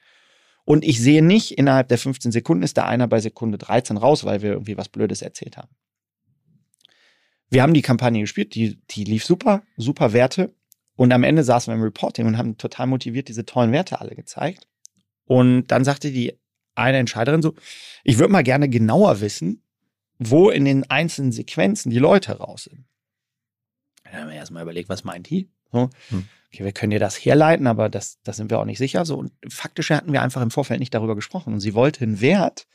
[0.66, 4.24] Und ich sehe nicht, innerhalb der 15 Sekunden ist da einer bei Sekunde 13 raus,
[4.24, 5.76] weil wir irgendwie was Blödes erzählt haben.
[7.50, 10.54] Wir haben die Kampagne gespielt, die, die lief super, super Werte.
[10.96, 14.16] Und am Ende saßen wir im Reporting und haben total motiviert diese tollen Werte alle
[14.16, 14.68] gezeigt.
[15.26, 16.38] Und dann sagte die
[16.80, 17.56] eine Entscheiderin so,
[18.04, 19.62] ich würde mal gerne genauer wissen,
[20.18, 22.86] wo in den einzelnen Sequenzen die Leute raus sind.
[24.04, 25.50] Dann haben wir erstmal überlegt, was meint die?
[25.72, 26.28] So, hm.
[26.52, 29.06] okay, wir können dir das herleiten, aber das, das sind wir auch nicht sicher.
[29.06, 31.54] So, und faktisch hatten wir einfach im Vorfeld nicht darüber gesprochen.
[31.54, 32.68] Und sie wollte einen Wert,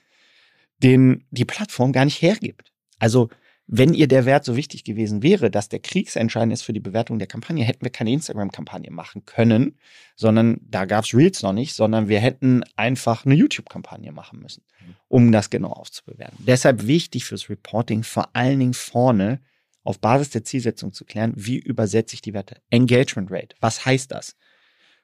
[0.83, 2.73] den die Plattform gar nicht hergibt.
[2.99, 3.29] Also
[3.67, 7.19] wenn ihr der Wert so wichtig gewesen wäre, dass der kriegsentscheidend ist für die Bewertung
[7.19, 9.79] der Kampagne, hätten wir keine Instagram-Kampagne machen können,
[10.17, 14.63] sondern da gab es Reels noch nicht, sondern wir hätten einfach eine YouTube-Kampagne machen müssen,
[15.09, 16.45] um das genau aufzubewerten.
[16.47, 19.41] Deshalb wichtig fürs Reporting, vor allen Dingen vorne
[19.83, 22.61] auf Basis der Zielsetzung zu klären, wie übersetze ich die Werte.
[22.71, 24.37] Engagement Rate, was heißt das?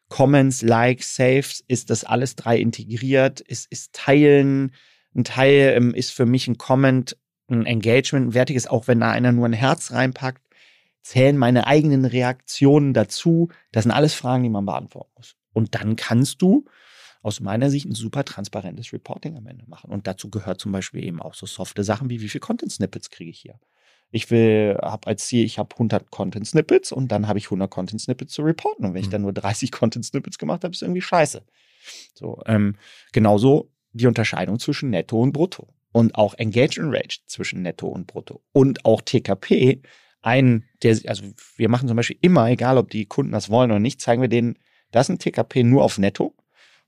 [0.08, 3.40] Comments, Likes, Saves, ist das alles drei integriert?
[3.40, 4.72] Ist, ist Teilen,
[5.14, 7.16] ein Teil ähm, ist für mich ein Comment
[7.50, 10.42] ein Engagement, ein wertiges, auch wenn da einer nur ein Herz reinpackt,
[11.02, 13.48] zählen meine eigenen Reaktionen dazu.
[13.72, 15.36] Das sind alles Fragen, die man beantworten muss.
[15.52, 16.64] Und dann kannst du
[17.22, 19.90] aus meiner Sicht ein super transparentes Reporting am Ende machen.
[19.90, 23.30] Und dazu gehört zum Beispiel eben auch so softe Sachen wie, wie viele Content-Snippets kriege
[23.30, 23.58] ich hier?
[24.10, 28.32] Ich will, habe als Ziel, ich habe 100 Content-Snippets und dann habe ich 100 Content-Snippets
[28.32, 28.84] zu reporten.
[28.84, 29.12] Und wenn ich mhm.
[29.12, 31.44] dann nur 30 Content-Snippets gemacht habe, ist irgendwie scheiße.
[32.14, 32.76] So, ähm,
[33.12, 38.42] genauso die Unterscheidung zwischen Netto und Brutto und auch Engagement Rate zwischen Netto und Brutto.
[38.52, 39.82] Und auch TKP,
[40.22, 41.24] ein, der, also
[41.56, 44.28] wir machen zum Beispiel immer, egal ob die Kunden das wollen oder nicht, zeigen wir
[44.28, 44.58] denen,
[44.90, 46.34] das ist ein TKP nur auf Netto,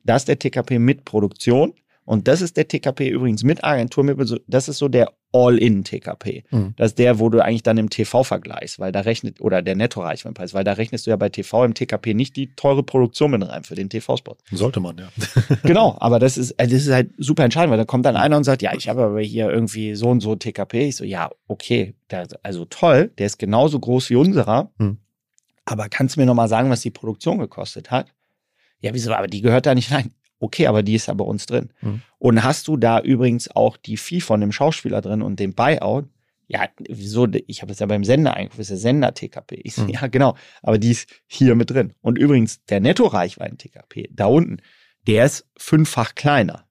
[0.05, 1.75] das ist der TKP mit Produktion
[2.05, 4.05] und das ist der TKP übrigens mit Agentur,
[4.49, 6.45] das ist so der All-in-TKP.
[6.51, 6.75] Mhm.
[6.77, 9.77] Das ist der, wo du eigentlich dann im TV vergleichst, weil da rechnet, oder der
[9.77, 13.49] Netto-Reichweitenpreis, weil da rechnest du ja bei TV im TKP nicht die teure Produktion mit
[13.49, 14.37] rein für den TV-Spot.
[14.51, 15.09] Sollte man, ja.
[15.63, 18.37] genau, aber das ist, äh, das ist halt super entscheidend, weil da kommt dann einer
[18.37, 20.89] und sagt, ja, ich habe aber hier irgendwie so und so TKP.
[20.89, 24.99] Ich so, ja, okay, der, also toll, der ist genauso groß wie unserer, mhm.
[25.65, 28.13] aber kannst du mir nochmal sagen, was die Produktion gekostet hat?
[28.81, 30.13] Ja, wieso, aber die gehört da nicht rein.
[30.43, 31.73] Okay, aber die ist ja bei uns drin.
[31.83, 32.03] Mhm.
[32.19, 36.07] Und hast du da übrigens auch die Fee von dem Schauspieler drin und den Buyout?
[36.49, 37.29] Ja, wieso?
[37.47, 39.61] Ich habe das ja beim Sender eingeführt, das ist ja Sender-TKP.
[39.63, 39.91] Ich so, mhm.
[39.91, 41.95] ja, genau, aber die ist hier mit drin.
[42.01, 44.61] Und übrigens, der Netto-Reichweiten-TKP, da unten,
[45.07, 46.67] der ist fünffach kleiner.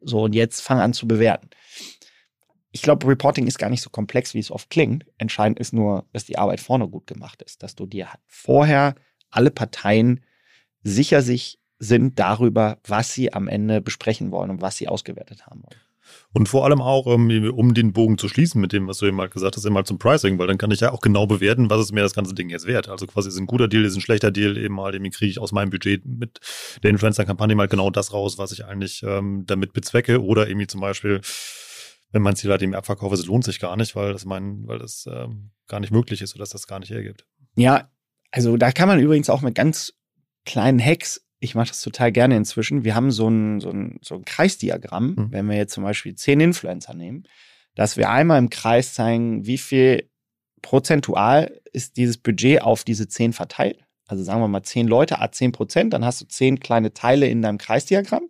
[0.00, 1.50] So, und jetzt fang an zu bewerten.
[2.70, 5.06] Ich glaube, Reporting ist gar nicht so komplex, wie es oft klingt.
[5.18, 8.94] Entscheidend ist nur, dass die Arbeit vorne gut gemacht ist, dass du dir vorher
[9.28, 10.24] alle Parteien
[10.84, 15.62] sicher sich sind darüber, was sie am Ende besprechen wollen und was sie ausgewertet haben
[15.62, 15.80] wollen.
[16.32, 19.20] Und vor allem auch, ähm, um den Bogen zu schließen mit dem, was du eben
[19.20, 21.70] halt gesagt hast, eben halt zum Pricing, weil dann kann ich ja auch genau bewerten,
[21.70, 22.88] was ist mir das ganze Ding jetzt wert.
[22.88, 25.38] Also quasi ist ein guter Deal, ist ein schlechter Deal, eben halt, irgendwie kriege ich
[25.38, 26.40] aus meinem Budget mit
[26.82, 30.22] der Influencer-Kampagne mal genau das raus, was ich eigentlich ähm, damit bezwecke.
[30.22, 31.20] Oder irgendwie zum Beispiel,
[32.12, 34.78] wenn mein Ziel halt eben Abverkauf ist, lohnt sich gar nicht, weil das mein, weil
[34.78, 37.26] das ähm, gar nicht möglich ist oder dass das gar nicht hergibt.
[37.56, 37.90] Ja,
[38.30, 39.94] also da kann man übrigens auch mit ganz
[40.44, 42.84] kleinen Hacks ich mache das total gerne inzwischen.
[42.84, 45.32] Wir haben so ein, so ein, so ein Kreisdiagramm, mhm.
[45.32, 47.24] wenn wir jetzt zum Beispiel zehn Influencer nehmen,
[47.74, 50.10] dass wir einmal im Kreis zeigen, wie viel
[50.62, 53.78] prozentual ist dieses Budget auf diese zehn verteilt.
[54.06, 57.26] Also sagen wir mal zehn Leute, a zehn Prozent, dann hast du zehn kleine Teile
[57.26, 58.28] in deinem Kreisdiagramm.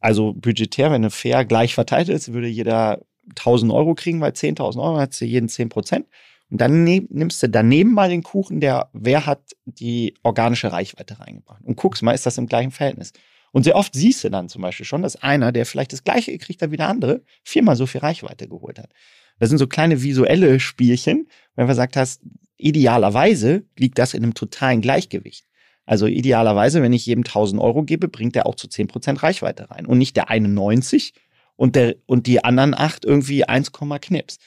[0.00, 4.82] Also budgetär, wenn eine fair gleich verteilt ist, würde jeder 1000 Euro kriegen, weil 10.000
[4.82, 6.06] Euro hat sie jeden 10 Prozent.
[6.50, 11.62] Und dann nimmst du daneben mal den Kuchen, der, wer hat die organische Reichweite reingebracht.
[11.64, 13.12] Und guckst mal, ist das im gleichen Verhältnis.
[13.52, 16.32] Und sehr oft siehst du dann zum Beispiel schon, dass einer, der vielleicht das gleiche
[16.32, 18.90] gekriegt hat wie der andere, viermal so viel Reichweite geholt hat.
[19.38, 22.22] Das sind so kleine visuelle Spielchen, wenn du gesagt hast,
[22.56, 25.46] idealerweise liegt das in einem totalen Gleichgewicht.
[25.86, 29.86] Also idealerweise, wenn ich jedem 1000 Euro gebe, bringt der auch zu 10% Reichweite rein.
[29.86, 31.14] Und nicht der 91
[31.58, 34.38] und, der, und die anderen acht irgendwie 1, Knips.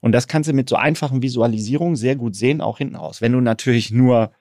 [0.00, 3.20] Und das kannst du mit so einfachen Visualisierungen sehr gut sehen, auch hinten raus.
[3.20, 4.32] Wenn du natürlich nur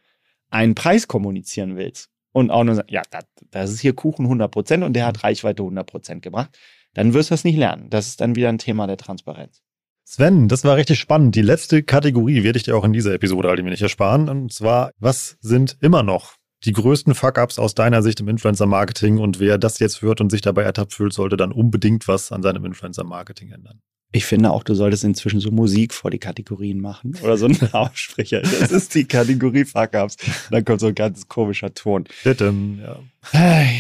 [0.49, 4.51] einen Preis kommunizieren willst und auch nur sagst, ja, das, das ist hier Kuchen 100
[4.51, 6.57] Prozent und der hat Reichweite 100 Prozent gebracht,
[6.93, 7.89] dann wirst du das nicht lernen.
[7.89, 9.61] Das ist dann wieder ein Thema der Transparenz.
[10.03, 11.35] Sven, das war richtig spannend.
[11.35, 14.27] Die letzte Kategorie werde ich dir auch in dieser Episode all nicht ersparen.
[14.27, 19.19] Und zwar, was sind immer noch die größten Fuck-ups aus deiner Sicht im Influencer-Marketing?
[19.19, 22.41] Und wer das jetzt hört und sich dabei ertappt fühlt, sollte dann unbedingt was an
[22.43, 23.81] seinem Influencer-Marketing ändern.
[24.13, 27.59] Ich finde auch, du solltest inzwischen so Musik vor die Kategorien machen oder so einen
[27.73, 28.41] Aussprecher.
[28.41, 30.15] Das ist die Kategorie Fuck-Ups.
[30.49, 32.05] Dann kommt so ein ganz komischer Ton.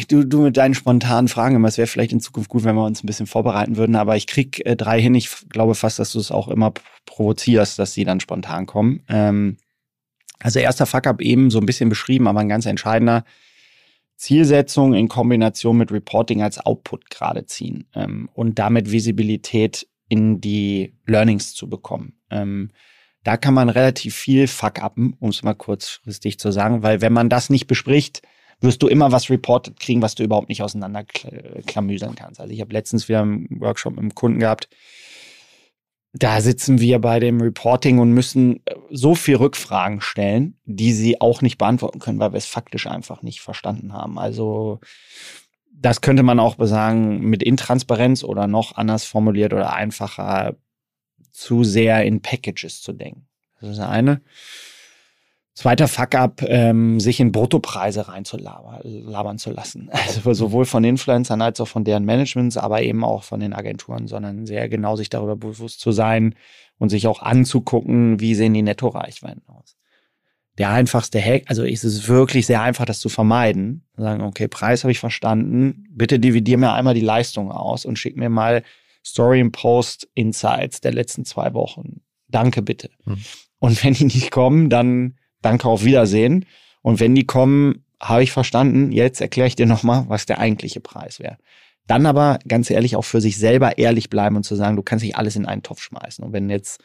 [0.09, 2.85] Du, du mit deinen spontanen Fragen immer, es wäre vielleicht in Zukunft gut, wenn wir
[2.85, 5.15] uns ein bisschen vorbereiten würden, aber ich krieg äh, drei hin.
[5.15, 6.73] Ich glaube fast, dass du es auch immer
[7.05, 9.03] provozierst, dass sie dann spontan kommen.
[9.07, 9.55] Ähm,
[10.41, 13.23] also erster Fuck-Up eben so ein bisschen beschrieben, aber ein ganz entscheidender.
[14.15, 20.95] Zielsetzung in Kombination mit Reporting als Output gerade ziehen ähm, und damit Visibilität in die
[21.05, 22.13] Learnings zu bekommen.
[22.31, 22.71] Ähm,
[23.23, 27.13] da kann man relativ viel fuck upen, um es mal kurzfristig zu sagen, weil wenn
[27.13, 28.21] man das nicht bespricht,
[28.59, 32.39] wirst du immer was reported kriegen, was du überhaupt nicht auseinanderklamüsern kannst.
[32.39, 34.69] Also ich habe letztens wieder einen Workshop mit einem Kunden gehabt,
[36.17, 41.21] da sitzen wir bei dem Reporting und müssen äh, so viel Rückfragen stellen, die sie
[41.21, 44.17] auch nicht beantworten können, weil wir es faktisch einfach nicht verstanden haben.
[44.17, 44.79] Also
[45.71, 50.55] das könnte man auch sagen mit Intransparenz oder noch anders formuliert oder einfacher
[51.31, 53.27] zu sehr in Packages zu denken.
[53.61, 54.21] Das ist eine.
[55.57, 59.89] Zweiter Fuck-up, ähm, sich in Bruttopreise reinzulabern zu lassen.
[60.07, 64.07] Also sowohl von Influencern als auch von deren Managements, aber eben auch von den Agenturen,
[64.07, 66.35] sondern sehr genau sich darüber bewusst zu sein
[66.77, 69.77] und sich auch anzugucken, wie sehen die Nettoreichweiten aus
[70.59, 73.83] der einfachste Hack, also ist es wirklich sehr einfach, das zu vermeiden.
[73.95, 78.17] Sagen, okay, Preis habe ich verstanden, bitte dividier mir einmal die Leistung aus und schick
[78.17, 78.63] mir mal
[79.05, 82.01] Story and Post Insights der letzten zwei Wochen.
[82.27, 82.89] Danke bitte.
[83.05, 83.23] Mhm.
[83.59, 86.45] Und wenn die nicht kommen, dann danke auf Wiedersehen.
[86.81, 90.79] Und wenn die kommen, habe ich verstanden, jetzt erkläre ich dir nochmal, was der eigentliche
[90.79, 91.37] Preis wäre.
[91.87, 95.03] Dann aber ganz ehrlich auch für sich selber ehrlich bleiben und zu sagen, du kannst
[95.03, 96.23] nicht alles in einen Topf schmeißen.
[96.23, 96.81] Und wenn jetzt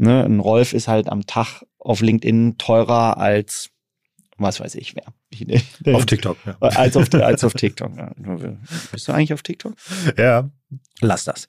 [0.00, 3.68] Ne, ein Rolf ist halt am Tag auf LinkedIn teurer als
[4.38, 5.94] was weiß ich wer.
[5.94, 6.56] auf TikTok, ja.
[6.60, 7.94] Als auf, als auf TikTok.
[7.94, 8.10] Ja.
[8.90, 9.74] Bist du eigentlich auf TikTok?
[10.16, 10.48] Ja.
[11.02, 11.48] Lass das.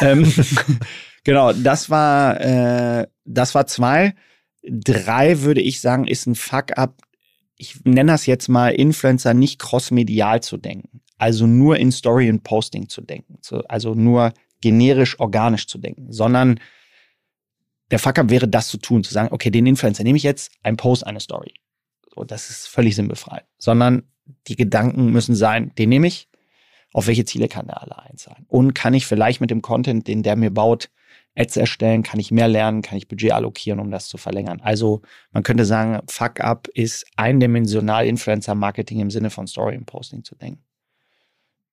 [0.00, 0.32] ähm,
[1.24, 4.14] genau, das war, äh, das war zwei.
[4.62, 7.02] Drei würde ich sagen, ist ein Fuck-up.
[7.56, 11.00] Ich nenne das jetzt mal Influencer nicht crossmedial zu denken.
[11.18, 13.38] Also nur in Story und Posting zu denken.
[13.68, 16.60] Also nur generisch organisch zu denken, sondern
[17.90, 20.76] der Fuck-up wäre, das zu tun, zu sagen, okay, den Influencer nehme ich jetzt, ein
[20.76, 21.52] Post, eine Story.
[22.14, 23.44] So, das ist völlig sinnbefreit.
[23.58, 24.04] Sondern
[24.46, 26.28] die Gedanken müssen sein, den nehme ich,
[26.92, 28.46] auf welche Ziele kann der alle einzahlen?
[28.48, 30.90] Und kann ich vielleicht mit dem Content, den der mir baut,
[31.34, 34.60] Ads erstellen, kann ich mehr lernen, kann ich Budget allokieren, um das zu verlängern.
[34.62, 35.02] Also
[35.32, 40.62] man könnte sagen, Fuck-up ist eindimensional Influencer-Marketing im Sinne von Story und Posting zu denken.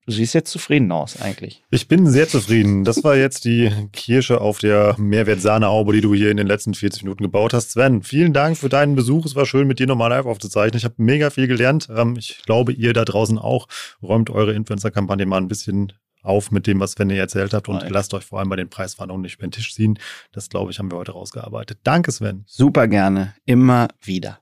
[0.10, 1.64] Du siehst jetzt zufrieden aus, eigentlich.
[1.70, 2.84] Ich bin sehr zufrieden.
[2.84, 7.04] Das war jetzt die Kirsche auf der Mehrwert-Sahne-Haube, die du hier in den letzten 40
[7.04, 7.70] Minuten gebaut hast.
[7.70, 9.28] Sven, vielen Dank für deinen Besuch.
[9.28, 10.80] Es war schön, mit dir nochmal live aufzuzeichnen.
[10.80, 11.90] Ich habe mega viel gelernt.
[11.96, 13.68] Ähm, ich glaube, ihr da draußen auch.
[14.02, 17.78] Räumt eure Influencer-Kampagne mal ein bisschen auf mit dem, was Sven ihr erzählt habt und
[17.78, 17.92] Nein.
[17.92, 20.00] lasst euch vor allem bei den Preisverhandlungen nicht über den Tisch ziehen.
[20.32, 21.80] Das, glaube ich, haben wir heute rausgearbeitet.
[21.84, 22.44] Danke, Sven.
[22.48, 23.36] Super gerne.
[23.46, 24.40] Immer wieder.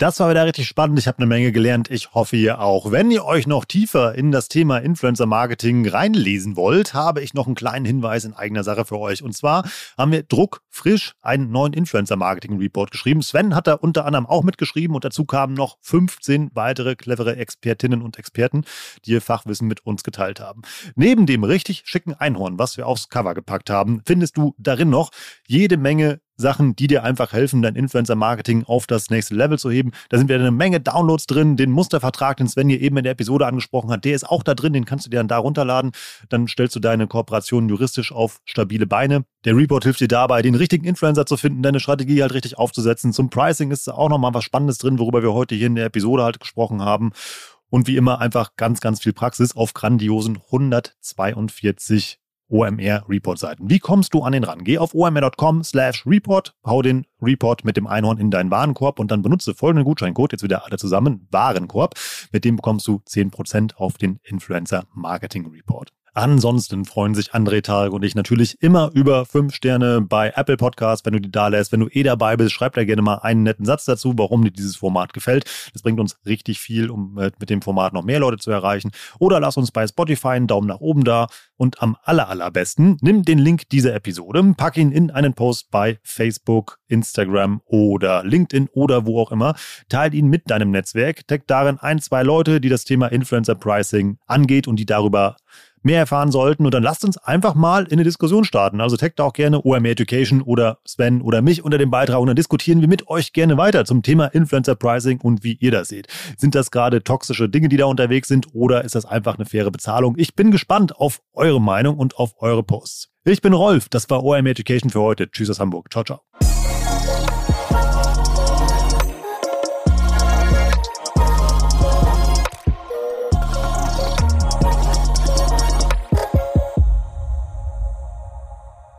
[0.00, 0.98] Das war wieder richtig spannend.
[0.98, 1.90] Ich habe eine Menge gelernt.
[1.90, 2.90] Ich hoffe, ihr auch.
[2.90, 7.44] Wenn ihr euch noch tiefer in das Thema Influencer Marketing reinlesen wollt, habe ich noch
[7.44, 9.22] einen kleinen Hinweis in eigener Sache für euch.
[9.22, 13.20] Und zwar haben wir Druck frisch einen neuen Influencer Marketing Report geschrieben.
[13.20, 18.00] Sven hat da unter anderem auch mitgeschrieben und dazu kamen noch 15 weitere clevere Expertinnen
[18.00, 18.64] und Experten,
[19.04, 20.62] die ihr Fachwissen mit uns geteilt haben.
[20.94, 25.10] Neben dem richtig schicken Einhorn, was wir aufs Cover gepackt haben, findest du darin noch
[25.46, 29.92] jede Menge Sachen, die dir einfach helfen, dein Influencer-Marketing auf das nächste Level zu heben.
[30.08, 31.56] Da sind wieder eine Menge Downloads drin.
[31.56, 34.54] Den Mustervertrag, den Sven hier eben in der Episode angesprochen hat, der ist auch da
[34.54, 34.72] drin.
[34.72, 35.92] Den kannst du dir dann da runterladen.
[36.28, 39.24] Dann stellst du deine Kooperation juristisch auf stabile Beine.
[39.44, 43.12] Der Report hilft dir dabei, den richtigen Influencer zu finden, deine Strategie halt richtig aufzusetzen.
[43.12, 45.86] Zum Pricing ist da auch nochmal was Spannendes drin, worüber wir heute hier in der
[45.86, 47.12] Episode halt gesprochen haben.
[47.70, 52.19] Und wie immer einfach ganz, ganz viel Praxis auf grandiosen 142
[52.50, 53.70] OMR-Report-Seiten.
[53.70, 54.64] Wie kommst du an den ran?
[54.64, 59.10] Geh auf omr.com slash report, hau den Report mit dem Einhorn in deinen Warenkorb und
[59.10, 61.94] dann benutze folgenden Gutscheincode, jetzt wieder alle zusammen, Warenkorb.
[62.32, 65.92] Mit dem bekommst du 10% auf den Influencer Marketing Report.
[66.14, 71.04] Ansonsten freuen sich André Tarek und ich natürlich immer über fünf Sterne bei Apple Podcasts,
[71.06, 71.72] wenn du die da lässt.
[71.72, 74.50] Wenn du eh dabei bist, schreib da gerne mal einen netten Satz dazu, warum dir
[74.50, 75.44] dieses Format gefällt.
[75.72, 78.90] Das bringt uns richtig viel, um mit dem Format noch mehr Leute zu erreichen.
[79.18, 81.28] Oder lass uns bei Spotify einen Daumen nach oben da.
[81.56, 85.98] Und am aller, allerbesten, nimm den Link dieser Episode, pack ihn in einen Post bei
[86.02, 89.54] Facebook, Instagram oder LinkedIn oder wo auch immer.
[89.90, 91.26] Teil ihn mit deinem Netzwerk.
[91.28, 95.36] Tag darin ein, zwei Leute, die das Thema Influencer Pricing angeht und die darüber
[95.82, 96.64] mehr erfahren sollten.
[96.64, 98.80] Und dann lasst uns einfach mal in eine Diskussion starten.
[98.80, 102.36] Also taggt auch gerne OMR Education oder Sven oder mich unter dem Beitrag und dann
[102.36, 106.08] diskutieren wir mit euch gerne weiter zum Thema Influencer Pricing und wie ihr das seht.
[106.36, 109.70] Sind das gerade toxische Dinge, die da unterwegs sind oder ist das einfach eine faire
[109.70, 110.14] Bezahlung?
[110.18, 113.10] Ich bin gespannt auf eure Meinung und auf eure Posts.
[113.24, 115.30] Ich bin Rolf, das war OMR Education für heute.
[115.30, 115.90] Tschüss aus Hamburg.
[115.90, 116.49] Ciao, ciao.